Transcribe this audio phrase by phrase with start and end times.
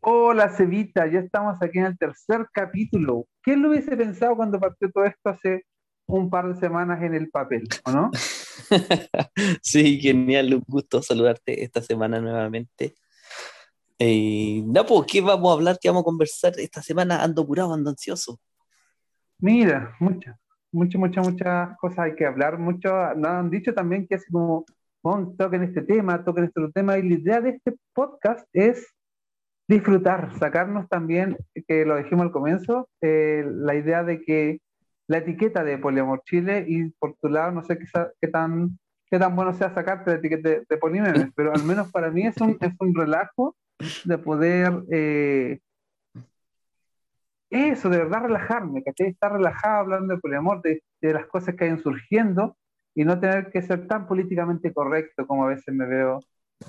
[0.00, 3.26] Hola Cevita, ya estamos aquí en el tercer capítulo.
[3.42, 5.64] ¿Quién lo hubiese pensado cuando partió todo esto hace
[6.06, 8.10] un par de semanas en el papel, o no?
[9.62, 12.94] sí, genial, un gusto saludarte esta semana nuevamente.
[13.98, 15.78] Eh, no, pues, ¿qué vamos a hablar?
[15.80, 17.20] ¿Qué vamos a conversar esta semana?
[17.20, 18.38] Ando curado, ando ansioso.
[19.40, 20.38] Mira, muchas,
[20.70, 22.56] muchas, muchas, muchas cosas hay que hablar.
[22.56, 24.64] Muchos nos han dicho también que así como,
[25.36, 26.96] toquen este tema, toquen este otro tema.
[26.98, 28.86] Y la idea de este podcast es
[29.68, 31.36] disfrutar, sacarnos también,
[31.66, 34.60] que lo dijimos al comienzo, eh, la idea de que
[35.06, 37.84] la etiqueta de Poliamor Chile y por tu lado, no sé qué,
[38.20, 38.78] qué tan,
[39.10, 42.36] qué tan bueno sea sacarte la etiqueta de, de pero al menos para mí es
[42.38, 43.54] un, es un relajo
[44.04, 45.60] de poder eh,
[47.50, 51.64] eso, de verdad relajarme, que Estar relajado hablando de poliamor, de, de las cosas que
[51.64, 52.56] hayan surgiendo
[52.94, 56.20] y no tener que ser tan políticamente correcto como a veces me veo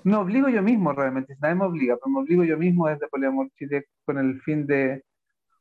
[0.03, 3.49] me obligo yo mismo realmente, nadie me obliga, pero me obligo yo mismo desde Poliamor
[3.57, 5.03] Chile con el fin de,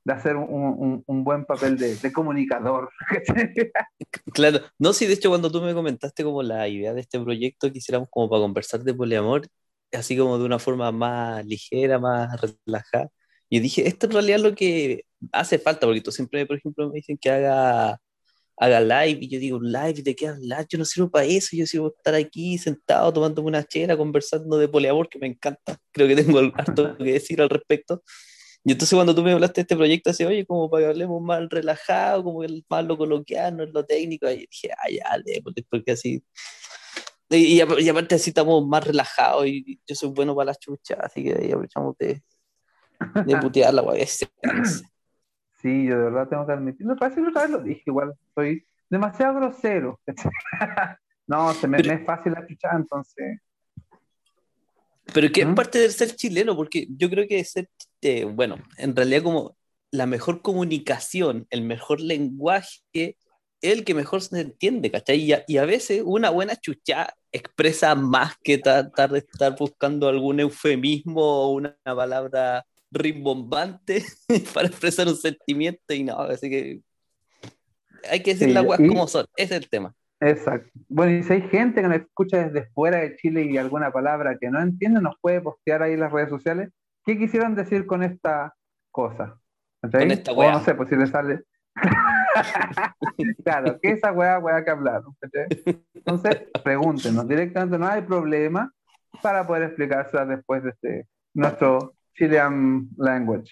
[0.04, 2.90] de hacer un, un, buen papel de, comunicador.
[4.32, 7.70] claro, no, sí, de hecho cuando tú me comentaste como la idea de este proyecto
[7.70, 9.46] que hiciéramos como para conversar de poliamor,
[9.92, 12.30] así como de una forma más ligera, más
[12.66, 13.10] relajada,
[13.48, 16.88] y dije, esto en realidad es lo que hace falta, porque tú siempre, por ejemplo,
[16.88, 17.98] me dicen que haga
[18.58, 20.66] haga live y yo digo, live, ¿de qué hablar?
[20.68, 24.68] Yo no sirvo para eso, yo sirvo estar aquí sentado tomando una chela, conversando de
[24.68, 25.78] poliamor, que me encanta.
[25.92, 28.02] Creo que tengo harto que decir al respecto.
[28.64, 31.22] Y entonces cuando tú me hablaste de este proyecto, así, oye, como para que hablemos
[31.22, 35.42] más relajado, como el más lo coloquial, no es lo técnico, y dije, ay, ya,
[35.70, 36.22] porque así...
[37.30, 41.22] Y, y, aparte así estamos más relajados y yo soy bueno para las chuchas, así
[41.22, 42.22] que ahí aprovechamos de,
[43.26, 44.06] de putear la guay.
[45.60, 46.86] Sí, yo de verdad tengo que admitir.
[46.86, 50.00] Me parece que otra vez lo dije, igual soy demasiado grosero.
[51.26, 53.40] no, se me, es fácil escuchar, entonces.
[55.12, 55.54] Pero que es ¿Mm?
[55.54, 57.68] parte del ser chileno, porque yo creo que ser,
[58.02, 59.56] eh, bueno, en realidad como
[59.90, 63.16] la mejor comunicación, el mejor lenguaje,
[63.60, 65.18] el que mejor se entiende, ¿cachai?
[65.18, 70.08] Y a, y a veces una buena chucha expresa más que tratar de estar buscando
[70.08, 74.04] algún eufemismo o una palabra rimbombante
[74.54, 76.80] para expresar un sentimiento y no, así que
[78.10, 79.94] hay que decir las cosas como son, ese es el tema.
[80.20, 80.70] Exacto.
[80.88, 84.36] Bueno, y si hay gente que nos escucha desde fuera de Chile y alguna palabra
[84.40, 86.70] que no entiende, nos puede postear ahí en las redes sociales
[87.04, 88.54] qué quisieran decir con esta
[88.90, 89.38] cosa.
[89.80, 90.52] Con esta weá.
[90.52, 91.42] no sé, pues si le sale.
[93.44, 95.16] claro, ¿qué esa weá, weá que hablaron?
[95.94, 98.72] Entonces, pregúntenos directamente, no hay problema
[99.22, 103.50] para poder explicársela después de este, nuestro Chilean language.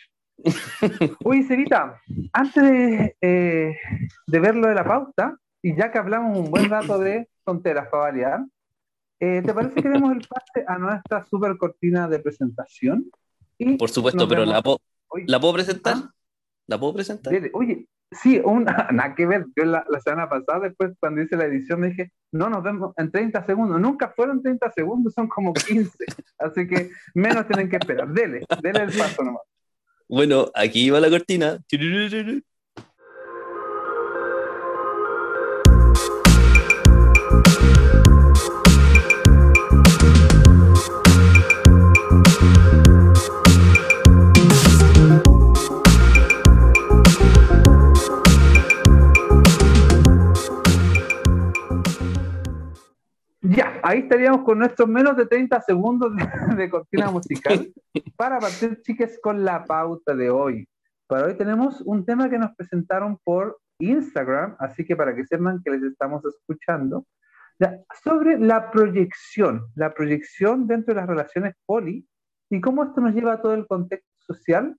[1.24, 2.00] Uy, Cerita,
[2.32, 3.74] antes de, eh,
[4.26, 7.88] de ver lo de la pauta, y ya que hablamos un buen rato de tonteras
[7.88, 8.40] para variar,
[9.20, 13.10] eh, ¿te parece que demos el pase a nuestra super cortina de presentación?
[13.78, 14.62] Por supuesto, pero la,
[15.26, 15.94] ¿la puedo presentar?
[15.96, 16.12] ¿Ah?
[16.66, 17.32] ¿La puedo presentar?
[17.54, 19.46] Oye, Sí, una, nada que ver.
[19.56, 23.44] Yo la, semana pasada, después, cuando hice la edición, dije, no, nos vemos en 30
[23.46, 23.80] segundos.
[23.80, 25.90] Nunca fueron 30 segundos, son como 15.
[26.38, 28.08] Así que menos tienen que esperar.
[28.08, 29.42] Dele, dele el paso nomás.
[30.08, 31.58] Bueno, aquí va la cortina.
[53.82, 56.12] Ahí estaríamos con nuestros menos de 30 segundos
[56.56, 57.72] de, cortina musical
[58.16, 60.68] para partir, chicas, con la pauta de hoy.
[61.06, 65.62] Para hoy tenemos un tema que nos presentaron por Instagram, así que para que sepan
[65.62, 67.06] que les estamos escuchando,
[68.04, 72.06] sobre la proyección, la proyección dentro de las relaciones poli
[72.50, 74.76] y cómo esto nos lleva a todo el contexto social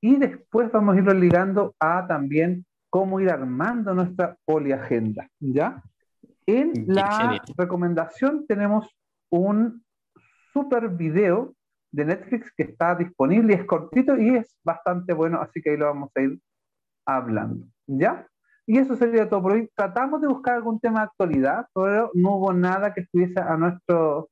[0.00, 5.82] y después vamos a irlo ligando a también cómo ir armando nuestra poliagenda, ¿ya?
[6.46, 8.88] En la recomendación tenemos
[9.30, 9.84] un
[10.52, 11.54] super video
[11.92, 15.76] de Netflix que está disponible y es cortito y es bastante bueno, así que ahí
[15.76, 16.40] lo vamos a ir
[17.06, 17.66] hablando.
[17.86, 18.26] ¿Ya?
[18.66, 19.68] Y eso sería todo por hoy.
[19.74, 24.30] Tratamos de buscar algún tema de actualidad, pero no hubo nada que estuviese a nuestro,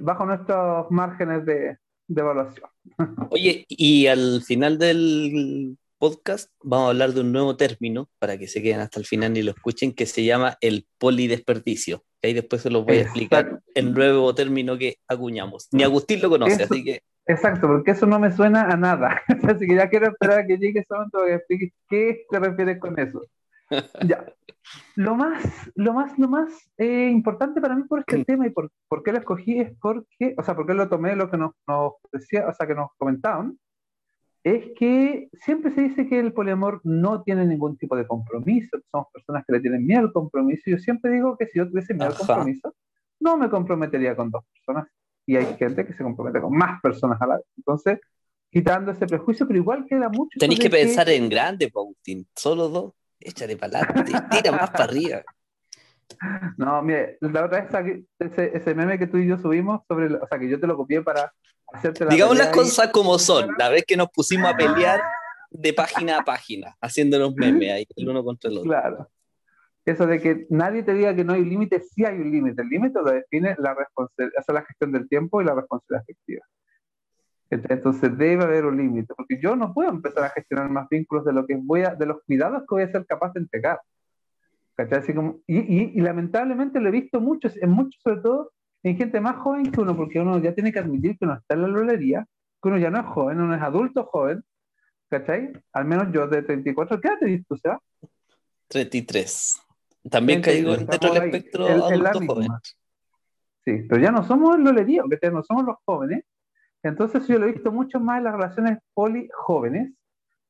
[0.00, 1.76] bajo nuestros márgenes de,
[2.06, 2.70] de evaluación.
[3.30, 8.46] Oye, y al final del podcast vamos a hablar de un nuevo término para que
[8.46, 12.04] se queden hasta el final y lo escuchen que se llama el polidesperdicio.
[12.22, 15.68] Ahí después se los voy a explicar el nuevo término que acuñamos.
[15.72, 17.02] Ni Agustín lo conoce, así que.
[17.26, 19.22] Exacto, porque eso no me suena a nada.
[19.48, 22.78] así que ya quiero esperar a que llegue ese momento que explique qué te refieres
[22.80, 23.22] con eso.
[24.06, 24.24] ya.
[24.96, 25.42] Lo más,
[25.74, 29.12] lo más, lo más eh, importante para mí por este tema y por, por, qué
[29.12, 32.52] lo escogí es porque, o sea, porque lo tomé lo que nos, nos decía, o
[32.52, 33.58] sea, que nos comentaban,
[34.54, 38.84] es que siempre se dice que el poliamor no tiene ningún tipo de compromiso, que
[38.90, 40.62] somos personas que le tienen miedo al compromiso.
[40.66, 42.74] Yo siempre digo que si yo tuviese miedo al compromiso,
[43.20, 44.88] no me comprometería con dos personas.
[45.26, 47.46] Y hay gente que se compromete con más personas a la vez.
[47.56, 48.00] Entonces,
[48.50, 50.38] quitando ese prejuicio, pero igual queda mucho.
[50.38, 52.26] Tenéis que pensar en grande, Pautín.
[52.34, 55.22] Solo dos, échale para adelante, tira más para arriba.
[56.56, 60.26] No, mire, la otra vez ese, ese meme que tú y yo subimos sobre, o
[60.26, 61.32] sea, que yo te lo copié para
[61.72, 65.00] hacerte la Digamos las cosas como son, la vez que nos pusimos a pelear
[65.50, 68.70] de página a página, haciéndonos memes ahí, el uno contra el otro.
[68.70, 69.08] Claro.
[69.84, 72.60] Eso de que nadie te diga que no hay límite, sí hay un límite.
[72.60, 76.44] El límite lo define la responsabilidad, la gestión del tiempo y la responsabilidad efectiva.
[77.50, 81.32] Entonces debe haber un límite, porque yo no puedo empezar a gestionar más vínculos de
[81.32, 83.80] lo que voy a, de los cuidados que voy a ser capaz de entregar.
[84.78, 88.52] Así como, y, y, lamentablemente lo he visto mucho, en muchos, sobre todo
[88.84, 91.54] en gente más joven que uno, porque uno ya tiene que admitir que uno está
[91.54, 92.24] en la lolería,
[92.62, 94.44] que uno ya no es joven, uno es adulto joven,
[95.10, 95.52] ¿cachai?
[95.72, 97.80] Al menos yo de 34, ¿qué edad te diste, sea?
[98.68, 99.60] 33.
[100.08, 102.48] También caigo dentro del espectro adulto joven.
[103.64, 106.24] Sí, pero ya no somos el lolería, que no somos los jóvenes,
[106.82, 109.92] entonces yo lo he visto mucho más en las relaciones poli jóvenes,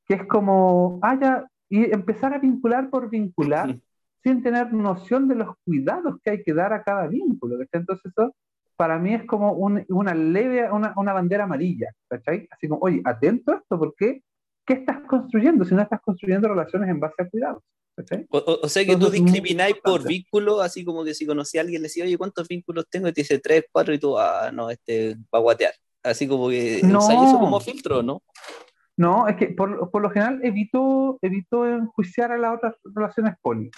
[0.07, 3.75] que es como, haya, ah, y empezar a vincular por vincular,
[4.23, 7.59] sin tener noción de los cuidados que hay que dar a cada vínculo.
[7.73, 8.35] Entonces eso
[8.77, 12.47] para mí es como una leve, una, una, bandera amarilla, ¿cachai?
[12.49, 14.23] Así como, oye, atento a esto, porque
[14.65, 17.63] ¿qué estás construyendo si no estás construyendo relaciones en base a cuidados?
[18.31, 21.83] O, o, sea que tú discrimináis por vínculo, así como que si conocí a alguien,
[21.83, 23.09] le decía, oye, ¿cuántos vínculos tengo?
[23.09, 25.73] Y te dice tres, cuatro, y tú, ah, no, este, va a guatear.
[26.03, 27.01] Así como que no.
[27.01, 28.23] eso como filtro, ¿no?
[28.99, 33.71] No, es que por, por, lo general evito, evito enjuiciar a las otras relaciones poli.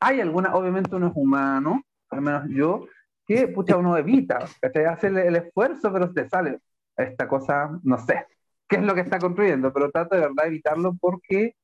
[0.00, 2.86] Hay algunas, obviamente uno es humano, al menos yo,
[3.24, 4.40] que pucha, uno evita,
[4.72, 6.58] te hace el, esfuerzo, pero te sale
[6.96, 8.26] esta cosa, no sé,
[8.68, 11.54] qué es lo que está construyendo, pero trato de verdad evitarlo porque,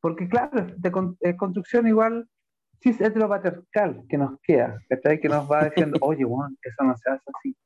[0.00, 2.26] porque claro, de, construcción igual
[2.80, 4.80] sí es heteropatriarcal que nos queda,
[5.20, 7.56] que nos va diciendo, oye, Juan, eso no se hace así.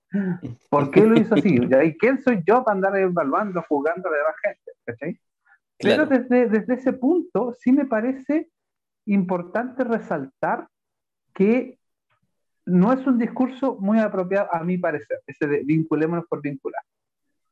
[0.69, 1.57] ¿Por qué lo hizo así?
[1.57, 4.72] ¿Y quién soy yo para andar evaluando, jugando a la gente?
[5.79, 8.51] Pero desde, desde ese punto sí me parece
[9.07, 10.69] importante resaltar
[11.35, 11.79] que
[12.65, 16.83] no es un discurso muy apropiado, a mi parecer, ese de vinculémonos por vincular.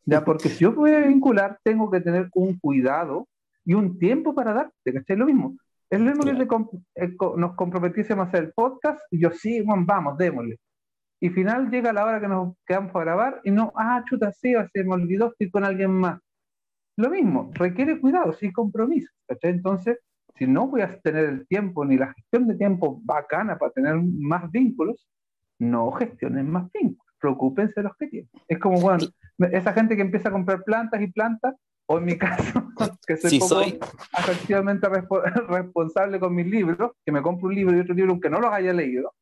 [0.05, 3.29] Ya, porque si yo voy a vincular, tengo que tener un cuidado
[3.65, 5.17] y un tiempo para darte, ¿cachai?
[5.17, 5.57] Lo mismo.
[5.89, 9.85] Es lo mismo que eh, nos comprometiésemos a hacer el podcast y yo, sí, Juan,
[9.85, 10.59] vamos, démosle.
[11.21, 14.55] Y final llega la hora que nos quedamos para grabar y no, ah, chuta, sí,
[14.73, 16.21] se me olvidó, estoy con alguien más.
[17.01, 19.11] Lo mismo, requiere cuidado, sí, compromiso.
[19.27, 19.53] ¿cachai?
[19.53, 19.99] Entonces,
[20.37, 23.97] si no voy a tener el tiempo ni la gestión de tiempo bacana para tener
[23.97, 25.09] más vínculos,
[25.59, 27.15] no gestionen más vínculos.
[27.19, 28.31] Preocúpense de los que tienen.
[28.47, 29.07] Es como, bueno,
[29.51, 31.55] esa gente que empieza a comprar plantas y plantas,
[31.87, 32.71] o en mi caso,
[33.07, 33.79] que soy, poco soy.
[34.13, 34.87] afectivamente
[35.49, 38.53] responsable con mis libros, que me compro un libro y otro libro aunque no los
[38.53, 39.15] haya leído,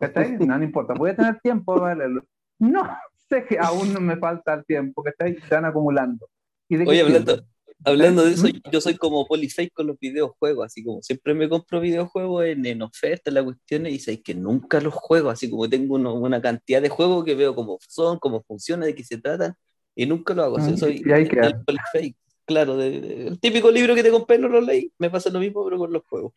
[0.38, 2.24] no, no importa, voy a tener tiempo para leerlo.
[2.60, 2.96] No,
[3.28, 6.28] sé que aún no me falta el tiempo, que estáis, van acumulando.
[6.68, 7.44] ¿Y de Oye, hablando,
[7.86, 11.80] Hablando de eso, yo soy como Polifake con los videojuegos, así como siempre me compro
[11.80, 15.96] videojuegos en, en oferta, la cuestión, y sé que nunca los juego, así como tengo
[15.96, 19.54] una cantidad de juegos que veo cómo son, cómo funcionan, de qué se tratan,
[19.94, 20.56] y nunca lo hago.
[20.56, 22.16] Así, soy el Polifake,
[22.46, 25.76] claro, el típico libro que te compré no lo leí, me pasa lo mismo, pero
[25.76, 26.32] con los juegos.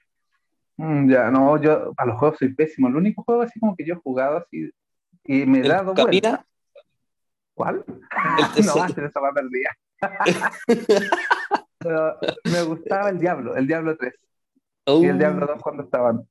[0.76, 2.88] Mm, ya, no, yo a los juegos soy pésimo.
[2.88, 4.70] El único juego así como que yo he jugado así
[5.24, 6.46] y me he dado vuelta.
[7.56, 7.84] ¿Cuál?
[8.66, 9.32] no, antes de esa va
[11.80, 12.20] perdida.
[12.46, 14.14] me gustaba el Diablo, el Diablo 3.
[14.88, 16.28] Y el Diablo 2 cuando estaban.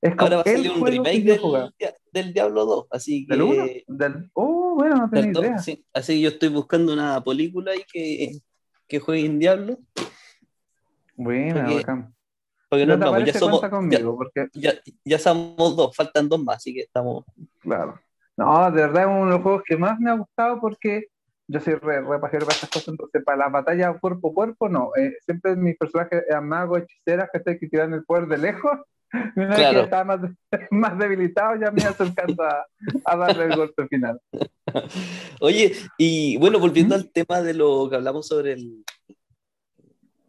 [0.00, 1.40] Es Ahora va a salir un remake del,
[2.12, 3.36] del, Diablo 2, así que...
[3.36, 4.30] ¿Del Del...
[4.32, 5.58] Oh, bueno, no tenía idea.
[5.58, 5.84] Sí.
[5.92, 8.40] Así que yo estoy buscando una película ahí que,
[8.88, 9.78] que juegue en Diablo.
[11.16, 12.14] Bueno, porque, bacán.
[12.70, 13.60] Porque no, no ya somos...
[13.60, 14.48] Conmigo, ya, porque...
[14.54, 14.72] ya,
[15.04, 17.26] ya somos dos, faltan dos más, así que estamos...
[17.60, 18.00] Claro.
[18.38, 21.08] No, de verdad es uno de los juegos que más me ha gustado porque
[21.50, 24.92] yo soy re, re para estas cosas, entonces para la batalla cuerpo a cuerpo, no.
[24.96, 28.78] Eh, siempre mis personajes eran magos, hechiceras, que, que tiran el poder de lejos.
[29.36, 29.78] Una claro.
[29.78, 30.20] que estaba más,
[30.70, 32.64] más, debilitado, ya me acercando a,
[33.04, 34.20] a darle el golpe final.
[35.40, 38.84] Oye, y bueno, volviendo al tema de lo que hablamos sobre el,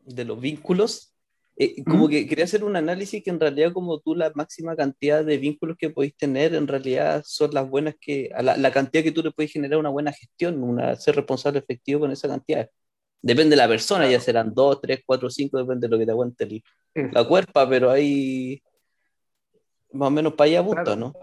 [0.05, 1.10] de los vínculos,
[1.57, 5.23] eh, como que quería hacer un análisis que en realidad como tú la máxima cantidad
[5.23, 9.11] de vínculos que podéis tener en realidad son las buenas que, la, la, cantidad que
[9.11, 12.69] tú le puedes generar una buena gestión, una, ser responsable efectivo con esa cantidad.
[13.21, 16.11] Depende de la persona, ya serán dos, tres, cuatro, cinco, depende de lo que te
[16.11, 16.63] aguante
[16.95, 18.61] la cuerpa, pero ahí
[19.93, 21.13] más o menos para allá gusta, ¿no?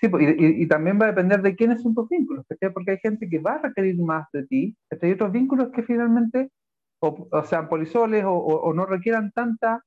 [0.00, 2.98] Sí, pues, y, y, también va a depender de quiénes son tus vínculos, porque hay
[2.98, 6.50] gente que va a requerir más de ti, hay otros vínculos que finalmente,
[7.00, 9.84] o, sean polisoles o, o, no requieran tanta,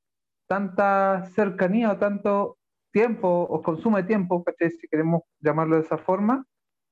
[0.48, 2.58] tanta cercanía o tanto
[2.92, 6.46] tiempo o consumo de tiempo, si queremos llamarlo de esa forma,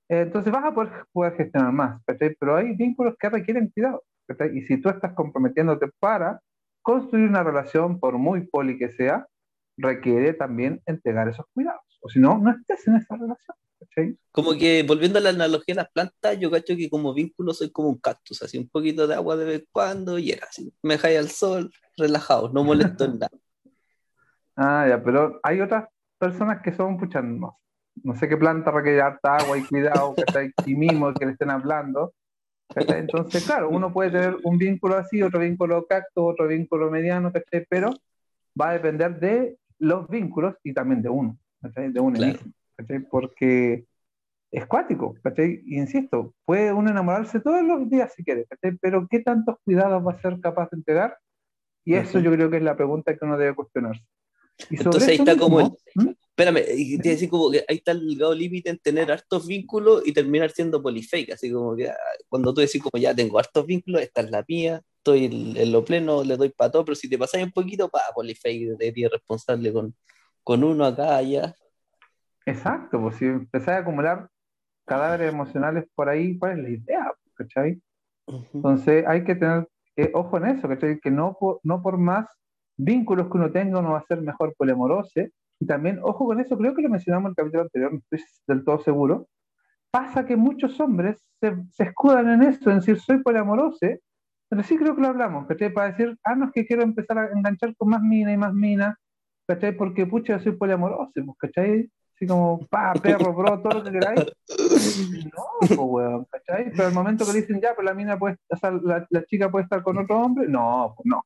[0.09, 2.01] eh, entonces vas a poder, poder gestionar más,
[2.39, 4.03] pero hay vínculos que requieren cuidado.
[4.53, 6.39] Y si tú estás comprometiéndote para
[6.81, 9.27] construir una relación, por muy poli que sea,
[9.77, 11.81] requiere también entregar esos cuidados.
[12.01, 13.55] O si no, no estés en esa relación.
[14.31, 17.71] Como que volviendo a la analogía de las plantas, yo cacho que como vínculo soy
[17.71, 20.73] como un cactus, así un poquito de agua de vez en cuando y era así.
[20.81, 23.29] Me dejáis al sol, relajado, no molesto en nada.
[24.57, 25.87] Ah, ya, pero hay otras
[26.19, 27.57] personas que son, pucha, no,
[28.03, 31.31] no sé qué planta requiere harta agua y cuidado, que está aquí mismo, que le
[31.31, 32.13] estén hablando.
[32.75, 37.31] Entonces, claro, uno puede tener un vínculo así, otro vínculo cacto, otro vínculo mediano,
[37.69, 37.91] pero
[38.59, 42.51] va a depender de los vínculos y también de uno, de uno mismo,
[43.09, 43.85] porque
[44.51, 45.15] es cuático,
[45.65, 48.47] insisto, puede uno enamorarse todos los días si quiere,
[48.81, 51.17] pero ¿qué tantos cuidados va a ser capaz de entregar?
[51.85, 54.03] Y eso yo creo que es la pregunta que uno debe cuestionarse.
[54.69, 56.09] Entonces ahí está como el, ¿Mm?
[56.09, 60.13] espérame, te decir como que ahí está el ligado límite en tener hartos vínculos y
[60.13, 61.95] terminar siendo polifake, así como que ah,
[62.29, 65.83] cuando tú decís como ya tengo hartos vínculos, esta es la mía, estoy en, lo
[65.83, 69.07] pleno, le doy para todo, pero si te pasáis un poquito, para polifake, de ti
[69.07, 69.95] responsable con,
[70.43, 71.55] con uno acá, allá.
[72.45, 74.27] Exacto, pues si empezás a acumular
[74.85, 77.13] cadáveres emocionales por ahí, ¿cuál es la idea?
[77.35, 77.81] ¿Cachai?
[78.53, 80.99] Entonces hay que tener eh, ojo en eso, ¿cachai?
[80.99, 82.25] Que no no por más
[82.77, 85.21] vínculos que uno tenga, uno va a ser mejor poliamoroso.
[85.59, 88.19] Y también, ojo con eso, creo que lo mencionamos en el capítulo anterior, no estoy
[88.47, 89.27] del todo seguro.
[89.91, 93.87] Pasa que muchos hombres se, se escudan en eso, en decir soy poliamoroso,
[94.49, 95.71] pero sí creo que lo hablamos, ¿cachai?
[95.71, 98.53] Para decir, ah, no es que quiero empezar a enganchar con más mina y más
[98.53, 98.97] mina,
[99.47, 99.75] ¿cachai?
[99.75, 101.89] Porque pucha, yo soy poliamoroso, pues, ¿cachai?
[102.21, 104.25] Así como, pa, perro, bro, todo lo que queráis.
[105.33, 106.71] No, pues, weón, ¿cachai?
[106.71, 109.49] Pero al momento que dicen, ya, pues la mina puede, o sea, la, la chica
[109.49, 111.23] puede estar con otro hombre, no, pues no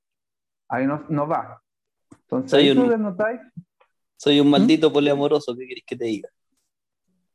[0.69, 1.61] ahí no, no va.
[2.11, 3.17] Entonces, soy un,
[4.17, 4.51] soy un ¿Mm?
[4.51, 6.29] maldito poliamoroso, ¿qué queréis que te diga?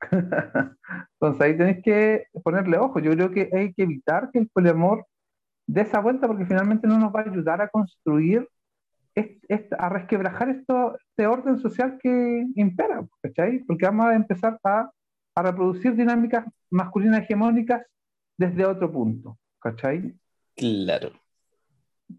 [1.14, 3.00] Entonces ahí tenéis que ponerle ojo.
[3.00, 5.06] Yo creo que hay que evitar que el poliamor
[5.66, 8.48] dé esa vuelta porque finalmente no nos va a ayudar a construir,
[9.78, 13.60] a resquebrajar esto, este orden social que impera, ¿cachai?
[13.60, 14.90] Porque vamos a empezar a,
[15.34, 17.82] a reproducir dinámicas masculinas hegemónicas
[18.38, 20.14] desde otro punto, ¿cachai?
[20.56, 21.12] Claro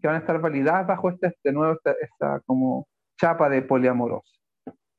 [0.00, 2.86] que van a estar validadas bajo este, de nuevo esta, como
[3.20, 4.32] chapa de poliamoroso.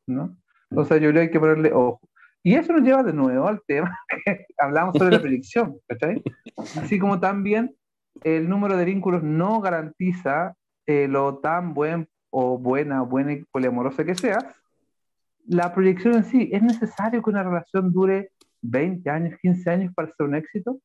[0.08, 0.38] ¿no?
[0.70, 2.02] Entonces yo creo que hay que ponerle ojo.
[2.44, 5.80] Y eso nos lleva de nuevo al tema que hablamos sobre la predicción,
[6.78, 7.76] Así como también
[8.24, 10.56] el número de vínculos no garantiza
[10.88, 14.44] lo tan buen o buena, buena y poliamorosa que seas,
[15.46, 20.08] la proyección en sí, ¿es necesario que una relación dure 20 años, 15 años para
[20.08, 20.80] ser un éxito?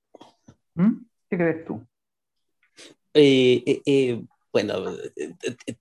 [0.74, 1.04] ¿Mm?
[1.30, 1.86] ¿Qué crees tú?
[3.14, 4.92] Eh, eh, eh, bueno,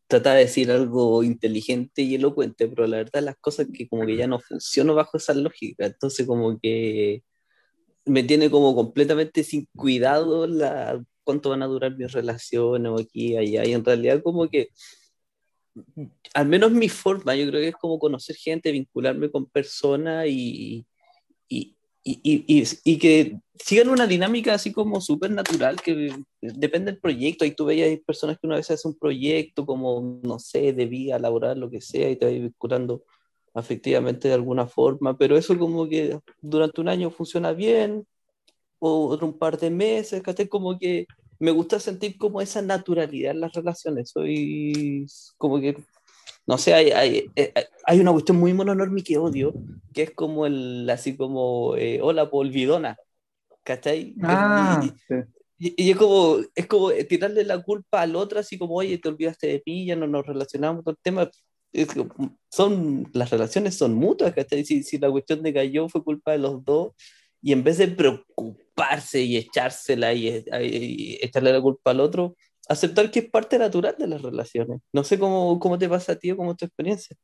[0.07, 4.15] trata de decir algo inteligente y elocuente, pero la verdad las cosas que como que
[4.15, 7.23] ya no funcionan bajo esa lógica, entonces como que
[8.05, 13.35] me tiene como completamente sin cuidado la, cuánto van a durar mis relaciones o aquí,
[13.35, 14.69] allá, y en realidad como que,
[16.33, 20.85] al menos mi forma, yo creo que es como conocer gente, vincularme con personas y,
[21.49, 27.43] y, y, y, que sigan una dinámica así como súper natural, que depende del proyecto.
[27.43, 31.19] Ahí tú veías personas que una vez hacen un proyecto como, no sé, de vida
[31.19, 33.03] laboral, lo que sea, y te vas vinculando
[33.53, 38.07] afectivamente de alguna forma, pero eso como que durante un año funciona bien,
[38.79, 41.07] o otro un par de meses, que como que
[41.39, 44.09] me gusta sentir como esa naturalidad en las relaciones.
[44.11, 45.05] Soy
[45.37, 45.77] como que
[46.47, 47.53] no sé, hay, hay, eh,
[47.85, 49.53] hay, una cuestión muy mononormi que odio,
[49.93, 52.97] que es como el, así como, eh, hola, polvidona,
[53.63, 54.15] ¿cachai?
[54.23, 54.81] Ah,
[55.59, 59.09] y, y, es como, es como tirarle la culpa al otro, así como, oye, te
[59.09, 61.29] olvidaste de mí, ya no nos relacionamos con el tema.
[62.49, 64.63] son, las relaciones son mutuas, ¿cachai?
[64.63, 66.93] Si, si la cuestión de cayó fue culpa de los dos,
[67.41, 72.35] y en vez de preocuparse y echársela y, y echarle la culpa al otro,
[72.69, 74.81] aceptar que es parte natural de las relaciones.
[74.93, 77.15] No sé cómo, cómo te pasa a ti o cómo es tu experiencia.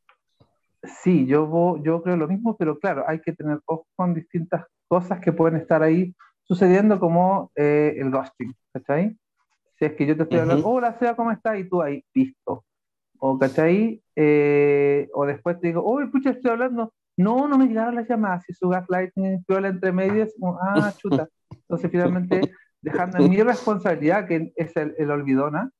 [1.01, 5.19] Sí, yo, yo creo lo mismo, pero claro, hay que tener ojo con distintas cosas
[5.21, 9.17] que pueden estar ahí sucediendo como eh, el ghosting, ¿cachai?
[9.79, 11.57] Si es que yo te estoy hablando, hola, Sea, ¿cómo estás?
[11.57, 12.65] Y tú ahí, listo.
[13.17, 14.01] O, ¿cachai?
[14.15, 16.93] Eh, o después te digo, uy, pucha, estoy hablando.
[17.17, 18.43] No, no me llegaron las llamadas.
[18.45, 21.27] Si su gaslighting viola entre medias, ah, chuta.
[21.51, 22.41] Entonces, finalmente,
[22.81, 25.71] dejando en mi responsabilidad, que es el, el olvidona,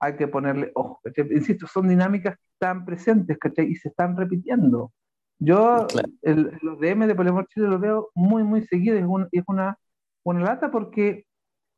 [0.00, 1.00] hay que ponerle ojo.
[1.30, 3.66] Insisto, son dinámicas que están presentes ¿cachai?
[3.66, 4.92] y se están repitiendo.
[5.38, 5.86] Yo
[6.22, 9.00] los DM de Poliamor Chile los veo muy, muy seguidos.
[9.32, 9.78] Es, una,
[10.24, 11.26] una lata porque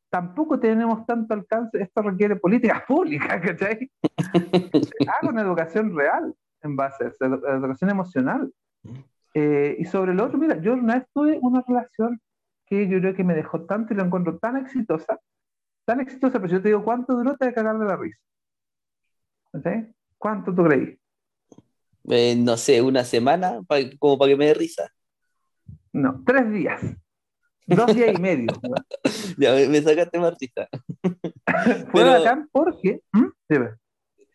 [0.09, 1.81] tampoco tenemos tanto alcance.
[1.81, 3.89] Esto requiere políticas públicas, ¿cachai?
[5.07, 8.51] Hago una educación real en base a eso, educación emocional.
[9.33, 12.21] Eh, y sobre lo otro, mira, yo una vez tuve una relación
[12.65, 15.19] que yo creo que me dejó tanto y la encuentro tan exitosa,
[15.85, 17.35] tan exitosa, pero yo te digo, ¿cuánto duró?
[17.37, 18.19] Te de cagarle la risa.
[20.17, 20.97] ¿Cuánto tú creí?
[22.09, 23.59] Eh, no sé, una semana,
[23.99, 24.91] como para que me dé risa.
[25.93, 26.81] No, tres días.
[27.67, 28.47] Dos días y medio.
[29.37, 30.67] ya me, sacaste Martita.
[31.91, 33.01] Fue bacán porque.
[33.13, 33.27] ¿Mm?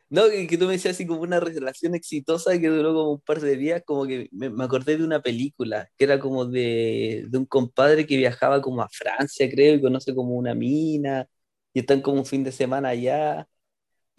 [0.09, 3.41] No, que tú me decías así como una relación exitosa que duró como un par
[3.41, 7.45] de días, como que me, acordé de una película, que era como de, de, un
[7.47, 11.27] compadre que viajaba como a Francia, creo, y conoce como una mina,
[11.75, 13.49] y están como un fin de semana allá,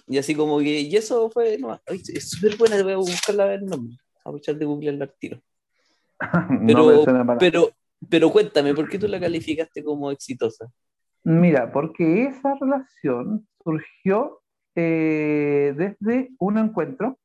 [0.07, 3.47] y así como que, y eso fue, no, es súper buena, voy a buscarla a
[3.47, 5.41] ver el nombre, aprovechar de Google el tiro.
[6.65, 7.05] Pero,
[7.37, 7.69] pero,
[8.09, 10.65] pero cuéntame, ¿por qué tú la calificaste como exitosa?
[11.23, 14.41] Mira, porque esa relación surgió
[14.79, 17.17] eh, desde un encuentro,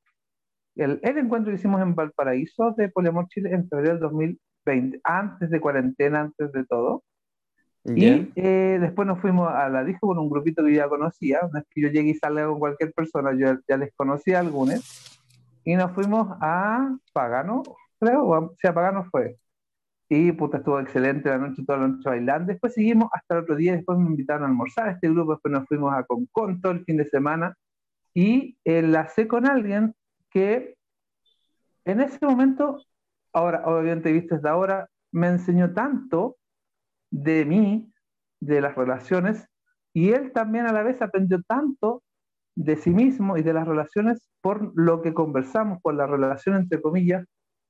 [0.74, 5.50] el, el, encuentro que hicimos en Valparaíso de Poliamor Chile en febrero del 2020, antes
[5.50, 7.04] de cuarentena, antes de todo.
[7.84, 11.40] Y eh, después nos fuimos a la disco con un grupito que yo ya conocía.
[11.52, 14.40] No es que yo llegue y salga con cualquier persona, yo ya les conocía a
[14.40, 15.20] algunos.
[15.64, 17.62] Y nos fuimos a Pagano,
[18.00, 19.36] creo, o sea, Pagano fue.
[20.14, 22.52] Y puta, estuvo excelente la noche, toda la noche bailando.
[22.52, 25.66] Después seguimos hasta el otro día, después me invitaron a almorzar este grupo, después nos
[25.66, 27.56] fuimos a Concon todo el fin de semana.
[28.12, 29.94] Y enlacé con alguien
[30.28, 30.76] que
[31.86, 32.84] en ese momento,
[33.32, 36.36] ahora, obviamente viste desde ahora, me enseñó tanto
[37.10, 37.90] de mí,
[38.38, 39.48] de las relaciones,
[39.94, 42.02] y él también a la vez aprendió tanto
[42.54, 46.82] de sí mismo y de las relaciones por lo que conversamos, por la relación entre
[46.82, 47.24] comillas,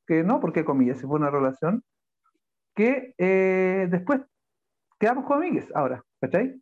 [0.08, 1.84] que no porque comillas, si fue una relación,
[2.74, 4.20] que eh, después
[4.98, 6.60] quedamos con amigues ahora, ¿cachai?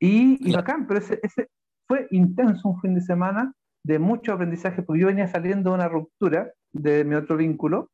[0.00, 1.48] Y, y bacán, pero ese, ese,
[1.86, 3.52] fue intenso un fin de semana
[3.84, 7.90] de mucho aprendizaje, porque yo venía saliendo de una ruptura de mi otro vínculo,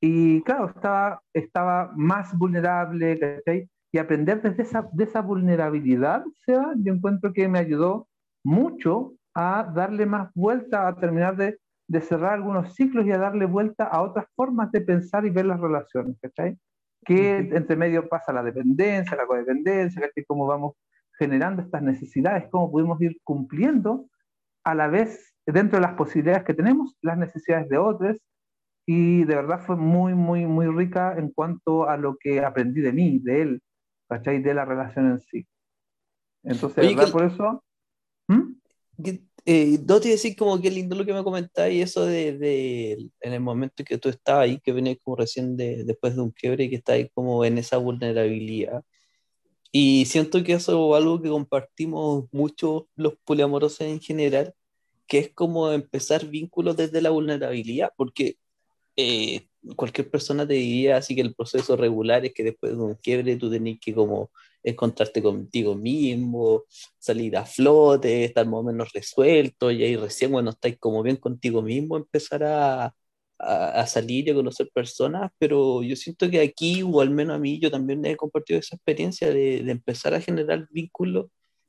[0.00, 3.70] y claro, estaba, estaba más vulnerable, ¿cachai?
[3.90, 8.06] Y aprender desde esa, de esa vulnerabilidad, Seba, yo encuentro que me ayudó
[8.44, 13.46] mucho a darle más vuelta, a terminar de, de cerrar algunos ciclos y a darle
[13.46, 16.58] vuelta a otras formas de pensar y ver las relaciones, ¿cachai?
[17.04, 20.74] Que entre medio pasa la dependencia, la codependencia, cómo vamos
[21.18, 24.08] generando estas necesidades, cómo podemos ir cumpliendo
[24.64, 28.16] a la vez, dentro de las posibilidades que tenemos, las necesidades de otros.
[28.86, 32.92] Y de verdad fue muy, muy, muy rica en cuanto a lo que aprendí de
[32.92, 33.62] mí, de él,
[34.08, 34.42] ¿cachai?
[34.42, 35.46] De la relación en sí.
[36.42, 37.64] Entonces, verdad, por eso...
[38.28, 38.54] ¿Mm?
[39.46, 43.32] Eh, no te decir como que lindo lo que me comentáis, eso de, de, en
[43.34, 46.64] el momento que tú estabas ahí, que venís como recién de, después de un quiebre
[46.64, 48.82] y que estáis como en esa vulnerabilidad.
[49.72, 54.54] Y siento que eso es algo que compartimos mucho los poliamorosos en general,
[55.06, 58.38] que es como empezar vínculos desde la vulnerabilidad, porque
[58.96, 62.94] eh, cualquier persona te diría así que el proceso regular es que después de un
[62.96, 64.30] quiebre tú tenés que como
[64.62, 66.64] encontrarte contigo mismo,
[66.98, 71.16] salir a flote, estar más o menos resuelto, y ahí recién cuando estáis como bien
[71.16, 72.94] contigo mismo, empezar a,
[73.38, 77.38] a, salir y a conocer personas, pero yo siento que aquí, o al menos a
[77.38, 81.26] mí, yo también he compartido esa experiencia de, de empezar a generar vínculos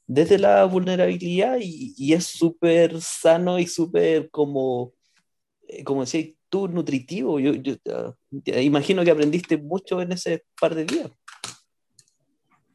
[0.07, 4.93] desde la vulnerabilidad y, y es súper sano y súper como,
[5.67, 7.39] eh, como decía tú, nutritivo.
[7.39, 8.13] Yo, yo uh,
[8.59, 11.11] imagino que aprendiste mucho en ese par de días.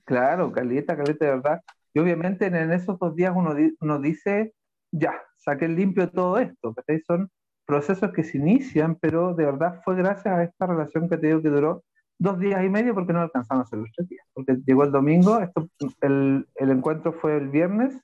[0.05, 1.61] Claro, caleta, caleta de verdad.
[1.95, 4.55] Y obviamente en, esos dos días uno, uno dice,
[4.93, 6.75] ya, saqué limpio todo esto,
[7.07, 7.31] Son
[7.67, 11.43] procesos que se inician, pero de verdad fue gracias a esta relación que te digo
[11.43, 11.85] que duró
[12.19, 14.27] dos días y medio porque no alcanzamos a hacer los tres días.
[14.35, 15.69] Porque llegó el domingo, esto,
[16.03, 17.99] el, el, encuentro fue el viernes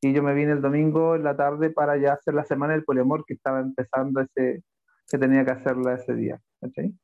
[0.00, 2.84] y yo me vine el domingo en la tarde para ya hacer la semana del
[2.84, 4.62] poliamor que estaba empezando ese,
[5.08, 6.40] que tenía que hacerla ese día.
[6.60, 6.94] ¿cachai?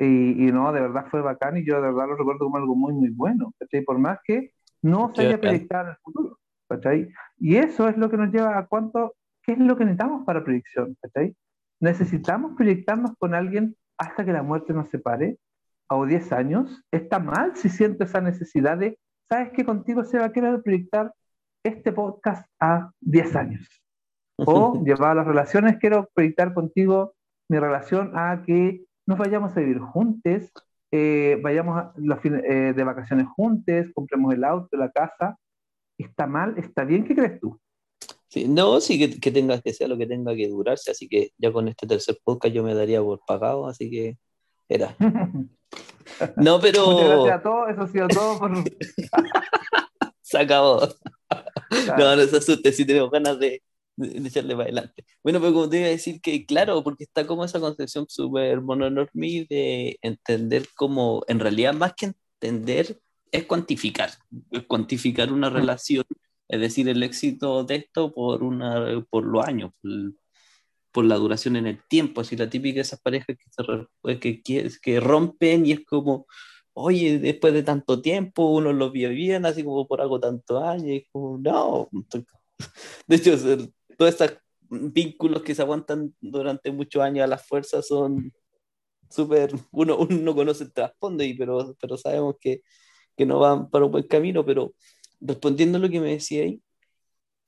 [0.00, 2.94] Y, no, de verdad fue bacán y yo de verdad lo recuerdo como algo muy,
[2.94, 3.82] muy bueno, ¿cachai?
[3.82, 7.08] Por más que no se haya proyectado en el futuro, ¿cachai?
[7.36, 10.44] Y eso es lo que nos lleva a cuánto, ¿qué es lo que necesitamos para
[10.44, 10.96] proyección.
[11.80, 15.38] Necesitamos proyectarnos con alguien hasta que la muerte nos separe,
[15.88, 16.84] a 10 años.
[16.92, 19.64] Está mal si siento esa necesidad de, ¿sabes qué?
[19.64, 21.12] Contigo se va a querer proyectar
[21.64, 23.82] este podcast a 10 años.
[24.38, 27.14] O llevar las relaciones, quiero proyectar contigo
[27.48, 30.52] mi relación a que nos vayamos a vivir juntos
[30.90, 35.38] eh, vayamos a los fines, eh, de vacaciones juntos, compremos el auto, la casa.
[35.98, 36.54] ¿Está mal?
[36.56, 37.04] ¿Está bien?
[37.04, 37.58] ¿Qué crees tú?
[38.28, 41.32] Sí, no, sí que, que tenga que sea lo que tenga que durarse, así que
[41.38, 44.18] ya con este tercer podcast yo me daría por pagado, así que
[44.68, 44.94] era.
[46.36, 46.86] No, pero.
[46.86, 48.50] Muchas gracias a todos, eso ha sido todo por.
[50.22, 50.80] Se acabó.
[51.98, 53.62] No, no se asuste, si tenemos ganas de,
[54.22, 55.04] de, echarle para adelante.
[55.22, 58.60] Bueno, pero como te iba a decir que, claro, porque está como esa concepción súper
[58.60, 63.00] mononormí de entender como, en realidad, más que entender,
[63.32, 64.10] es cuantificar.
[64.50, 66.04] Es cuantificar una relación,
[66.48, 69.72] es decir, el éxito de esto por, una, por los años,
[70.92, 72.20] por, la duración en el tiempo.
[72.20, 76.26] Así la típica de esas parejas que, que, que, que rompen y es como
[76.78, 80.86] oye, después de tanto tiempo, uno lo vio bien, así como por algo tanto años,
[80.86, 81.88] y como, no.
[83.06, 83.36] De hecho,
[83.98, 84.38] todos estos
[84.70, 88.32] vínculos que se aguantan durante muchos años a las fuerzas son
[89.10, 92.62] súper, uno, uno no conoce el trasfondo, y, pero, pero sabemos que,
[93.16, 94.72] que no van para un buen camino, pero
[95.20, 96.62] respondiendo a lo que me decía ahí,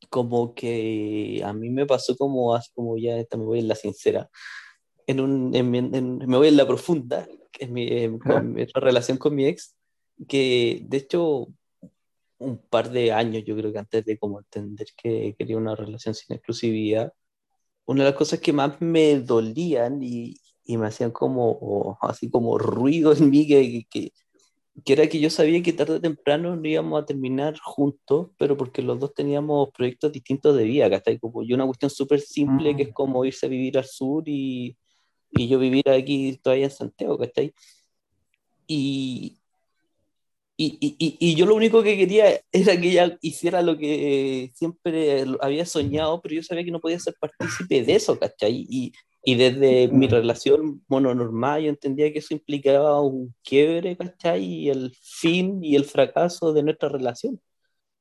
[0.08, 4.28] como que a mí me pasó como, como ya esta me voy en la sincera,
[5.06, 7.28] en un, en, me voy en la profunda,
[7.60, 8.18] en mi, en,
[8.52, 9.76] mi relación con mi ex,
[10.26, 11.46] que de hecho
[12.40, 16.14] un par de años, yo creo que antes de como entender que quería una relación
[16.14, 17.12] sin exclusividad,
[17.87, 22.59] una de las cosas que más me dolían y, y me hacían como, así como
[22.59, 24.12] ruido en mí, que, que,
[24.85, 28.57] que, era que yo sabía que tarde o temprano no íbamos a terminar juntos, pero
[28.57, 31.18] porque los dos teníamos proyectos distintos de vida, ¿cachai?
[31.18, 32.92] Como yo una cuestión súper simple que es mm.
[32.92, 34.76] como irse a vivir al sur y,
[35.33, 37.53] y yo vivir aquí todavía en Santiago, ¿cachai?
[38.66, 39.39] Y,
[40.62, 45.24] y, y, y, yo lo único que quería era que ella hiciera lo que siempre
[45.40, 48.66] había soñado, pero yo sabía que no podía ser partícipe de eso, ¿cachai?
[48.68, 48.92] Y,
[49.24, 54.44] y desde mi relación mononormal yo entendía que eso implicaba un quiebre, ¿cachai?
[54.44, 57.40] Y el fin y el fracaso de nuestra relación,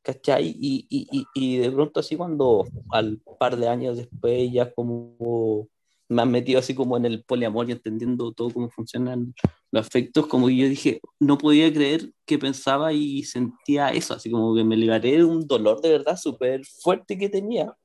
[0.01, 0.47] ¿cachai?
[0.59, 5.69] Y, y, y de pronto así cuando al par de años después ya como
[6.17, 9.33] han metido así como en el poliamor y entendiendo todo cómo funcionan
[9.71, 14.55] los afectos, como yo dije, no podía creer que pensaba y sentía eso, así como
[14.55, 17.75] que me liberé de un dolor de verdad súper fuerte que tenía.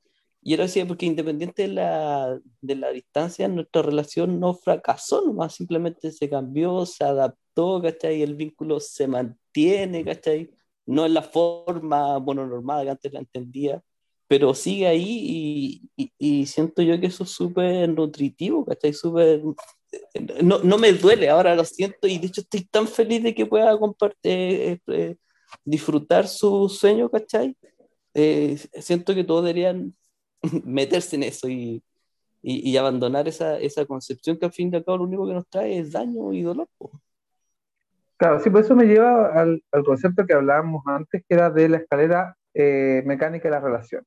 [0.41, 5.55] Y era así, porque independiente de la, de la distancia, nuestra relación no fracasó, nomás
[5.55, 8.21] simplemente se cambió, se adaptó, ¿cachai?
[8.21, 10.51] El vínculo se mantiene, ¿cachai?
[10.85, 13.83] No en la forma mononormada que antes la entendía,
[14.27, 18.93] pero sigue ahí y, y, siento yo que eso es súper nutritivo, ¿cachai?
[18.93, 19.41] Súper...
[20.43, 23.45] No, no, me duele, ahora lo siento y de hecho estoy tan feliz de que
[23.45, 25.15] pueda compartir, eh, eh,
[25.63, 27.55] disfrutar su sueño, ¿cachai?
[28.13, 29.95] Eh, siento que todos deberían
[30.65, 31.83] meterse en eso y,
[32.41, 35.47] y, abandonar esa, esa, concepción que al fin y al cabo lo único que nos
[35.47, 36.67] trae es daño y dolor.
[38.17, 41.69] Claro, sí, por eso me lleva al, al, concepto que hablábamos antes, que era de
[41.69, 44.03] la escalera mecánica de la relación.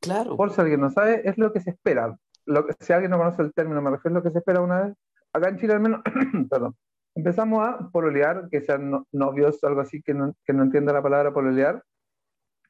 [0.00, 0.36] Claro.
[0.36, 2.16] Por si alguien no sabe, es lo que se espera.
[2.46, 4.82] Lo si alguien no conoce el término, me refiero a lo que se espera una
[4.82, 4.94] vez.
[5.32, 6.02] Acá en Chile al menos,
[6.50, 6.76] perdón,
[7.14, 11.02] empezamos a pololear, que sean novios o algo así, que no, que no entienda la
[11.02, 11.82] palabra pololear.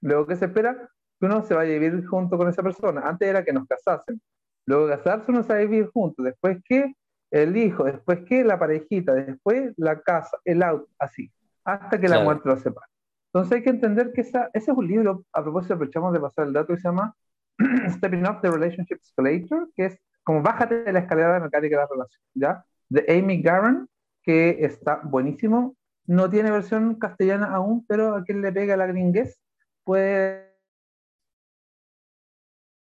[0.00, 0.88] Luego, que se espera?
[1.18, 3.02] Que uno se vaya a vivir junto con esa persona.
[3.02, 4.20] Antes era que nos casasen.
[4.66, 6.24] Luego casarse uno se va a vivir juntos.
[6.24, 6.94] Después que
[7.30, 11.32] el hijo, después que la parejita, después la casa, el auto, así.
[11.64, 12.93] Hasta que la muerte los separe.
[13.34, 16.46] Entonces hay que entender que esa, ese es un libro, a propósito aprovechamos de pasar
[16.46, 17.16] el dato, que se llama
[17.90, 21.88] Stepping Up the Relationship Escalator, que es como bájate de la escalera mecánica de la
[21.90, 22.64] relación, ¿ya?
[22.88, 23.88] De Amy Garren,
[24.22, 25.76] que está buenísimo.
[26.06, 29.40] No tiene versión castellana aún, pero a quien le pega la gringuez
[29.82, 30.54] puede,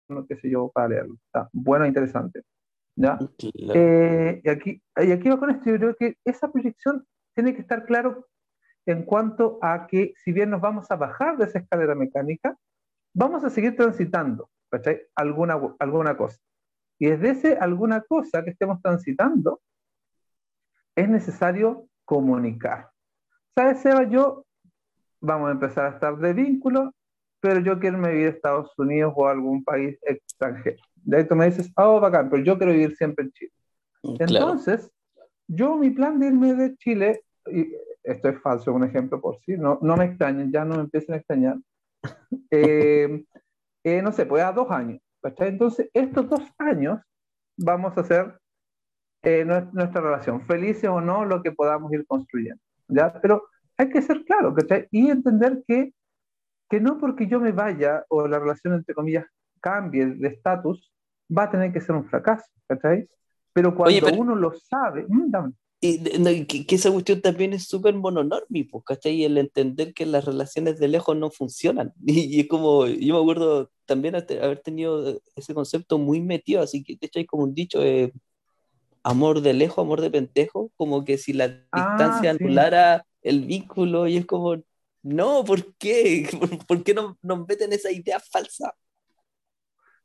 [0.09, 1.15] no qué sé yo, para leerlo.
[1.25, 2.41] Está bueno e interesante.
[2.97, 3.17] ¿ya?
[3.73, 7.61] Eh, y, aquí, y aquí va con esto, yo creo que esa proyección tiene que
[7.61, 8.27] estar claro
[8.85, 12.57] en cuanto a que si bien nos vamos a bajar de esa escalera mecánica,
[13.13, 14.49] vamos a seguir transitando
[15.15, 16.39] alguna, alguna cosa.
[16.99, 19.61] Y desde ese alguna cosa que estemos transitando,
[20.95, 22.89] es necesario comunicar.
[23.55, 24.03] ¿Sabes, Seba?
[24.09, 24.45] Yo,
[25.19, 26.93] vamos a empezar a estar de vínculo,
[27.39, 30.77] pero yo quiero vivir a Estados Unidos o algún país extranjero.
[30.95, 33.51] De ahí tú me dices, oh, bacán, pero yo quiero vivir siempre en Chile.
[34.03, 34.91] Mm, Entonces,
[35.47, 37.23] yo mi plan de irme de Chile,
[38.03, 41.15] esto es falso, un ejemplo por sí, no, no me extrañen, ya no me empiecen
[41.15, 41.57] a extrañar.
[42.55, 43.25] Eh,
[43.83, 45.01] eh, no sé, pues a dos años.
[45.39, 46.99] Entonces, estos dos años
[47.57, 48.37] vamos a hacer
[49.23, 52.61] eh, nuestra relación, felices o no, lo que podamos ir construyendo.
[52.87, 53.19] ¿ya?
[53.21, 53.43] Pero
[53.77, 54.87] hay que ser claro, ¿cachai?
[54.91, 55.93] Y entender que,
[56.69, 59.25] que no porque yo me vaya o la relación, entre comillas,
[59.59, 60.93] cambie de estatus,
[61.35, 63.07] va a tener que ser un fracaso, ¿cachai?
[63.53, 65.31] Pero cuando uno lo sabe, mm,
[65.85, 69.15] Y que, esa cuestión también es súper mononormi, pues, ¿cachai?
[69.15, 71.93] Y el entender que las relaciones de lejos no funcionan.
[72.05, 76.95] Y, es como, yo me acuerdo también haber tenido ese concepto muy metido, así que
[76.95, 78.13] de hecho hay como un dicho, eh,
[79.03, 84.07] amor de lejos, amor de pendejo, como que si la ah, distancia anulara el vínculo
[84.07, 84.63] y es como,
[85.01, 86.29] no, ¿por qué?
[86.67, 88.73] ¿Por, qué no, nos meten esa idea falsa?